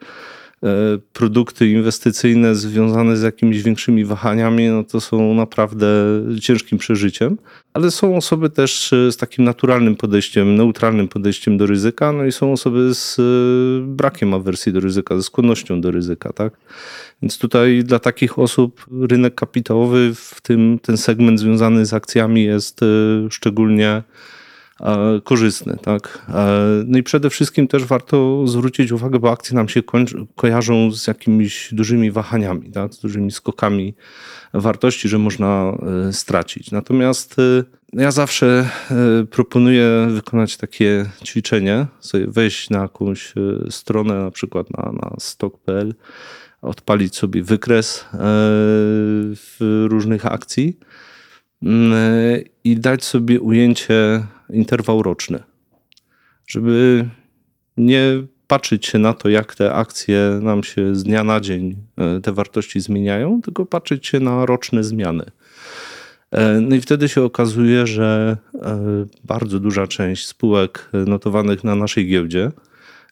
e, 0.64 0.68
produkty 1.14 1.68
inwestycyjne 1.68 2.56
związane 2.56 3.18
z 3.18 3.22
jakimiś 3.22 3.64
większymi 3.64 4.06
wahaniami, 4.06 4.70
no 4.70 4.84
to 4.84 5.02
są 5.02 5.34
naprawdę 5.34 5.88
ciężkim 6.42 6.78
przeżyciem. 6.78 7.38
Ale 7.74 7.92
są 7.92 8.16
osoby 8.16 8.50
też 8.50 8.92
z 9.12 9.18
takim 9.18 9.46
naturalnym 9.46 9.96
podejściem, 9.96 10.56
neutralnym 10.56 11.08
podejściem 11.08 11.58
do 11.58 11.66
ryzyka, 11.66 12.12
no 12.12 12.26
i 12.26 12.32
są 12.32 12.52
osoby 12.52 12.94
z 12.94 13.18
brakiem 13.84 14.34
awersji 14.34 14.74
do 14.74 14.80
ryzyka, 14.80 15.16
ze 15.16 15.24
skłonnością 15.24 15.82
do 15.82 15.92
ryzyka, 15.92 16.34
tak? 16.34 16.54
Więc 17.22 17.38
tutaj 17.38 17.84
dla 17.84 18.00
takich 18.00 18.40
osób 18.40 18.86
rynek 19.10 19.36
kapitałowy, 19.36 20.12
w 20.16 20.42
tym 20.42 20.80
ten 20.82 20.98
segment 20.98 21.40
związany 21.40 21.86
z 21.86 21.94
akcjami 21.94 22.44
jest 22.44 22.80
szczególnie 23.30 24.04
korzystny. 25.24 25.78
Tak? 25.82 26.26
E, 26.30 26.60
No 26.86 26.98
i 26.98 27.04
przede 27.04 27.30
wszystkim 27.30 27.68
też 27.68 27.86
warto 27.86 28.48
zwrócić 28.48 28.92
uwagę, 28.92 29.20
bo 29.20 29.32
akcje 29.32 29.56
nam 29.56 29.70
się 29.70 29.82
kojarzą 30.36 30.92
z 30.92 31.08
jakimiś 31.08 31.70
dużymi 31.72 32.12
wahaniami, 32.12 32.72
tak? 32.72 32.94
z 32.94 33.00
dużymi 33.00 33.32
skokami 33.32 33.96
wartości, 34.54 35.10
że 35.10 35.18
można 35.18 35.74
e, 36.10 36.14
stracić. 36.14 36.72
Natomiast 36.72 37.36
e, 37.40 37.64
ja 37.94 38.12
zawsze 38.12 38.70
e, 38.92 39.26
proponuję 39.26 40.08
wykonać 40.10 40.58
takie 40.58 41.06
ćwiczenie, 41.26 41.86
sobie 42.00 42.28
wejść 42.28 42.70
na 42.70 42.82
jakąś 42.82 43.34
e, 43.38 43.72
stronę, 43.72 44.14
na 44.14 44.32
przykład 44.32 44.68
na, 44.78 44.92
na 44.92 45.16
stock.pl, 45.20 45.94
odpalić 46.62 47.16
sobie 47.16 47.44
wykres 47.44 48.06
e, 48.14 48.18
różnych 49.88 50.26
akcji 50.26 50.80
mm, 51.64 51.94
i 52.64 52.78
dać 52.78 53.04
sobie 53.04 53.42
ujęcie 53.42 54.24
interwał 54.50 55.04
roczny, 55.04 55.44
żeby 56.48 57.10
nie 57.78 58.24
patrzeć 58.50 58.86
się 58.86 59.00
na 59.00 59.14
to, 59.14 59.30
jak 59.30 59.56
te 59.56 59.74
akcje 59.74 60.40
nam 60.42 60.64
się 60.64 60.96
z 60.96 61.04
dnia 61.04 61.24
na 61.24 61.40
dzień, 61.40 61.76
e, 61.98 62.20
te 62.22 62.34
wartości 62.34 62.80
zmieniają, 62.80 63.42
tylko 63.42 63.66
patrzeć 63.66 64.08
się 64.08 64.20
na 64.20 64.46
roczne 64.46 64.84
zmiany. 64.84 65.24
E, 66.32 66.62
No 66.62 66.76
i 66.76 66.82
wtedy 66.82 67.10
się 67.10 67.24
okazuje, 67.24 67.88
że 67.88 68.38
e, 68.62 68.80
bardzo 69.24 69.60
duża 69.60 69.88
część 69.88 70.28
spółek 70.28 70.90
notowanych 71.08 71.64
na 71.64 71.76
naszej 71.76 72.08
giełdzie, 72.08 72.52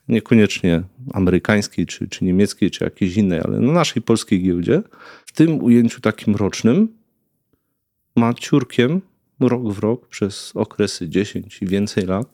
niekoniecznie 0.08 0.84
amerykańskiej, 1.14 1.86
czy, 1.86 2.08
czy 2.08 2.26
niemieckiej, 2.26 2.72
czy 2.72 2.84
jakiejś 2.84 3.18
innej, 3.18 3.40
ale 3.40 3.60
na 3.60 3.72
naszej 3.72 4.02
polskiej 4.02 4.44
giełdzie, 4.44 4.82
w 5.26 5.32
tym 5.32 5.64
ujęciu 5.64 6.02
takim 6.02 6.36
rocznym, 6.36 6.88
ma 8.16 8.34
ciurkiem 8.34 9.02
rok 9.40 9.74
w 9.74 9.80
rok 9.80 10.08
przez 10.08 10.52
okresy 10.56 11.10
10 11.10 11.62
i 11.62 11.66
więcej 11.66 12.06
lat 12.06 12.28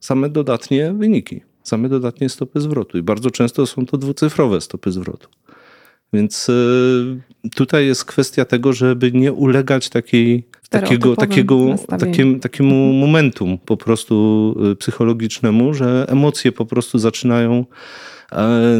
same 0.00 0.28
dodatnie 0.28 0.92
wyniki, 0.92 1.40
same 1.62 1.88
dodatnie 1.88 2.28
stopy 2.28 2.60
zwrotu. 2.60 2.98
I 2.98 3.02
bardzo 3.02 3.30
często 3.30 3.66
są 3.66 3.86
to 3.86 3.98
dwucyfrowe 3.98 4.60
stopy 4.60 4.92
zwrotu. 4.92 5.28
Więc 6.12 6.48
y, 6.48 7.20
tutaj 7.54 7.86
jest 7.86 8.04
kwestia 8.04 8.44
tego, 8.44 8.72
żeby 8.72 9.12
nie 9.12 9.32
ulegać 9.32 9.88
takiej, 9.88 10.48
takiego, 10.70 11.16
takiego, 11.16 11.74
takim, 11.98 12.40
takiemu 12.40 12.92
momentum 12.92 13.58
po 13.58 13.76
prostu 13.76 14.56
y, 14.72 14.76
psycholodzicznemu, 14.76 15.74
że 15.74 16.06
emocje 16.08 16.52
po 16.52 16.66
prostu 16.66 16.98
zaczynają 16.98 17.64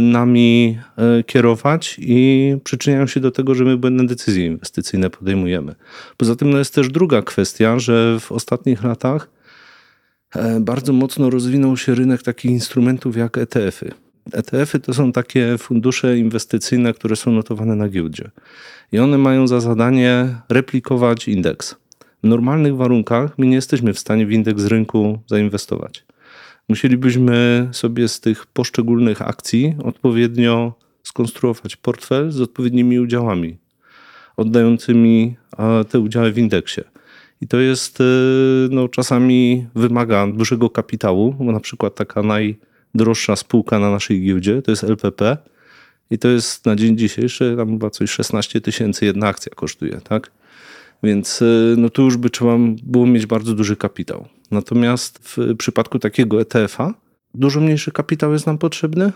nami 0.01 0.79
e, 0.97 1.23
kierować 1.23 1.97
i 1.99 2.57
przyczyniają 2.65 3.07
się 3.07 3.21
do 3.21 3.31
tego, 3.31 3.55
że 3.55 3.65
my 3.65 3.77
błędne 3.77 4.07
decyzje 4.07 4.47
inwestycyjne 4.47 5.11
podejmujemy. 5.11 5.75
Poza 6.17 6.37
tym 6.37 6.51
no 6.51 6.59
jest 6.59 6.75
też 6.75 6.89
druga 6.89 7.23
kwestia, 7.23 7.79
że 7.79 8.21
w 8.21 8.33
ostatnich 8.33 8.85
latach 8.85 9.31
e, 10.35 10.61
bardzo 10.61 10.93
mocno 10.93 11.31
rozwinął 11.31 11.77
się 11.77 11.95
rynek 11.95 12.23
takich 12.23 12.51
instrumentów 12.51 13.17
jak 13.17 13.39
ETF-y. 13.39 13.91
ETF-y 14.33 14.81
to 14.81 14.95
są 14.95 15.13
takie 15.13 15.59
fundusze 15.59 16.19
inwestycyjne, 16.19 16.95
które 16.95 17.17
są 17.17 17.33
notowane 17.33 17.77
na 17.77 17.89
giełdzie. 17.89 18.31
I 18.93 18.99
one 18.99 19.19
mają 19.19 19.47
za 19.47 19.61
zadanie 19.61 20.37
replikować 20.49 21.29
indeks. 21.29 21.77
W 22.23 22.27
normalnych 22.27 22.77
warunkach 22.77 23.39
my 23.39 23.47
nie 23.47 23.55
jesteśmy 23.55 23.93
w 23.93 23.99
stanie 23.99 24.27
w 24.27 24.33
indeks 24.33 24.65
rynku 24.65 25.19
zainwestować. 25.27 26.05
Musielibyśmy 26.69 27.69
sobie 27.73 28.09
z 28.09 28.21
tych 28.21 28.47
poszczególnych 28.47 29.23
akcji 29.23 29.75
odpowiednio 29.85 30.75
skonstruować 31.03 31.77
portfel 31.77 32.31
z 32.31 32.41
odpowiednimi 32.41 33.01
udziałami, 33.01 33.59
oddającymi 34.37 35.37
e, 35.59 35.85
te 35.85 36.01
udziały 36.01 36.33
w 36.33 36.39
indeksie. 36.39 36.81
I 37.41 37.49
to 37.49 37.61
jest, 37.61 38.01
e, 38.01 38.05
no, 38.71 38.89
czasami 38.89 39.67
wymaga 39.75 40.27
dużego 40.27 40.71
kapitału, 40.71 41.33
bo 41.33 41.53
na 41.53 41.61
przykład 41.61 41.95
taka 41.95 42.23
najdroższa 42.23 43.37
spółka 43.37 43.79
na 43.79 43.91
naszej 43.91 44.23
giełdzie 44.23 44.63
to 44.63 44.71
jest 44.71 44.85
LPP 44.85 45.37
i 46.11 46.19
to 46.19 46.29
jest 46.29 46.67
na 46.67 46.77
dzień 46.77 46.99
dzisiejszy 46.99 47.55
tam 47.57 47.71
chyba 47.71 47.91
coś 47.91 48.11
16 48.11 48.61
tysięcy 48.61 49.05
jedna 49.05 49.27
akcja 49.27 49.53
kosztuje, 49.55 50.01
tak? 50.05 50.31
Więc 51.05 51.43
y, 51.43 51.75
no 51.79 51.91
tu 51.91 52.03
już 52.03 52.17
by 52.17 52.31
trzeba 52.31 52.57
było 52.83 53.07
mieć 53.07 53.27
bardzo 53.27 53.55
duży 53.55 53.77
kapitał. 53.77 54.29
Natomiast 54.51 55.19
w 55.23 55.57
przypadku 55.57 55.99
takiego 55.99 56.41
ETF-a 56.41 56.95
dużo 57.35 57.61
mniejszy 57.61 57.93
kapitał 57.93 58.33
jest 58.33 58.47
nam 58.47 58.59
potrzebny. 58.59 59.13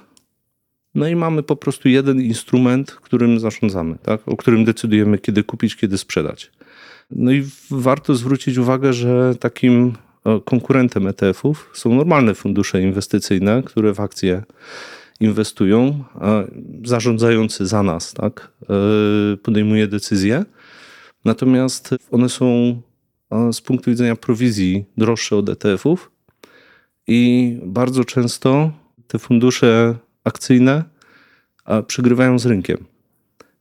No 0.94 1.08
i 1.08 1.16
mamy 1.16 1.42
po 1.42 1.56
prostu 1.56 1.88
jeden 1.88 2.20
instrument, 2.20 2.90
którym 2.90 3.40
zarządzamy, 3.40 3.96
tak? 4.02 4.20
o 4.26 4.36
którym 4.36 4.64
decydujemy, 4.64 5.18
kiedy 5.18 5.44
kupić, 5.44 5.76
kiedy 5.76 5.98
sprzedać. 5.98 6.50
No 7.10 7.32
i 7.32 7.44
warto 7.70 8.14
zwrócić 8.14 8.58
uwagę, 8.58 8.92
że 8.92 9.34
takim 9.40 9.92
konkurentem 10.44 11.06
ETF-ów 11.06 11.70
są 11.74 11.94
normalne 11.94 12.34
fundusze 12.34 12.82
inwestycyjne, 12.82 13.62
które 13.62 13.94
w 13.94 14.00
akcje 14.00 14.42
inwestują, 15.20 16.04
a 16.14 16.42
zarządzający 16.84 17.66
za 17.66 17.82
nas 17.82 18.14
tak? 18.14 18.52
e, 18.62 19.36
podejmuje 19.36 19.86
decyzje. 19.86 20.44
Natomiast 21.24 21.94
one 22.10 22.28
są 22.28 22.80
z 23.52 23.60
punktu 23.60 23.90
widzenia 23.90 24.16
prowizji 24.16 24.84
droższe 24.96 25.36
od 25.36 25.48
ETF-ów 25.48 26.10
i 27.06 27.56
bardzo 27.62 28.04
często 28.04 28.72
te 29.06 29.18
fundusze 29.18 29.94
akcyjne 30.24 30.84
przegrywają 31.86 32.38
z 32.38 32.46
rynkiem. 32.46 32.84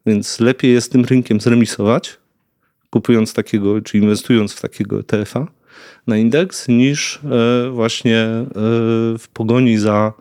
Więc 0.06 0.40
lepiej 0.40 0.74
jest 0.74 0.92
tym 0.92 1.06
rynkiem 1.06 1.42
zremisować, 1.42 2.18
kupując 2.90 3.34
takiego, 3.34 3.82
czy 3.82 3.98
inwestując 3.98 4.54
w 4.54 4.62
takiego 4.62 5.00
ETF-a 5.00 5.48
na 6.08 6.18
indeks, 6.18 6.68
niż 6.68 7.20
e, 7.24 7.70
właśnie 7.72 8.18
e, 8.18 8.46
w 9.18 9.26
pogoni 9.34 9.78
za 9.78 10.14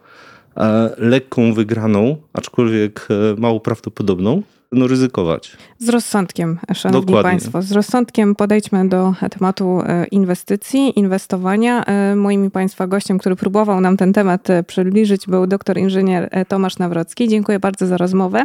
e, 0.57 0.91
lekką 0.99 1.55
wygraną, 1.55 2.17
aczkolwiek 2.33 3.09
mało 3.39 3.61
prawdopodobną, 3.61 4.43
no, 4.73 4.87
ryzykować. 4.87 5.57
Z 5.79 5.89
rozsądkiem, 5.89 6.59
szanowni 6.75 7.07
Dokładnie. 7.07 7.31
państwo. 7.31 7.63
Z 7.63 7.73
rozsądkiem 7.73 8.35
podejdźmy 8.35 8.89
do 8.89 9.15
tematu 9.31 9.81
e, 9.87 10.07
inwestycji, 10.07 10.99
inwestowania. 10.99 11.85
E, 11.85 12.17
moim 12.17 12.51
państwa 12.51 12.87
gościem, 12.87 13.19
który 13.19 13.37
próbował 13.37 13.81
nam 13.81 13.97
ten 13.97 14.13
temat 14.13 14.51
e, 14.51 14.63
przybliżyć, 14.63 15.27
był 15.27 15.47
doktor 15.47 15.79
inżynier 15.79 16.31
Tomasz 16.49 16.79
Nawrocki. 16.79 17.29
Dziękuję 17.29 17.59
bardzo 17.59 17.87
za 17.87 17.97
rozmowę. 17.97 18.45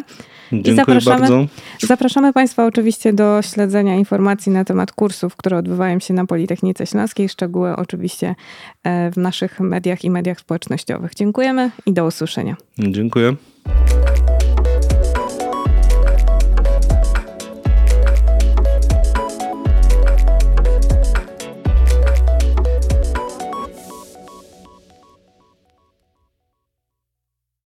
Dziękuję 0.52 0.74
I 0.74 0.76
zapraszamy, 0.76 1.20
bardzo. 1.20 1.46
Zapraszamy 1.80 2.34
państwa 2.34 2.66
oczywiście 2.66 3.14
do 3.14 3.42
śledzenia 3.42 3.96
informacji 3.96 4.52
na 4.52 4.66
temat 4.66 4.92
kursów, 4.92 5.36
które 5.36 5.58
odbywają 5.58 6.00
się 6.00 6.14
na 6.14 6.26
Politechnice 6.26 6.88
Śląskiej. 6.88 7.30
Szczegóły 7.30 7.76
oczywiście 7.76 8.36
w 8.86 9.18
naszych 9.18 9.60
mediach 9.60 10.04
i 10.04 10.10
mediach 10.10 10.40
społecznościowych. 10.40 11.16
Dziękujemy 11.16 11.72
i 11.86 11.94
do 11.94 12.06
usłyszenia. 12.06 12.56
Dziękuję. 12.80 13.36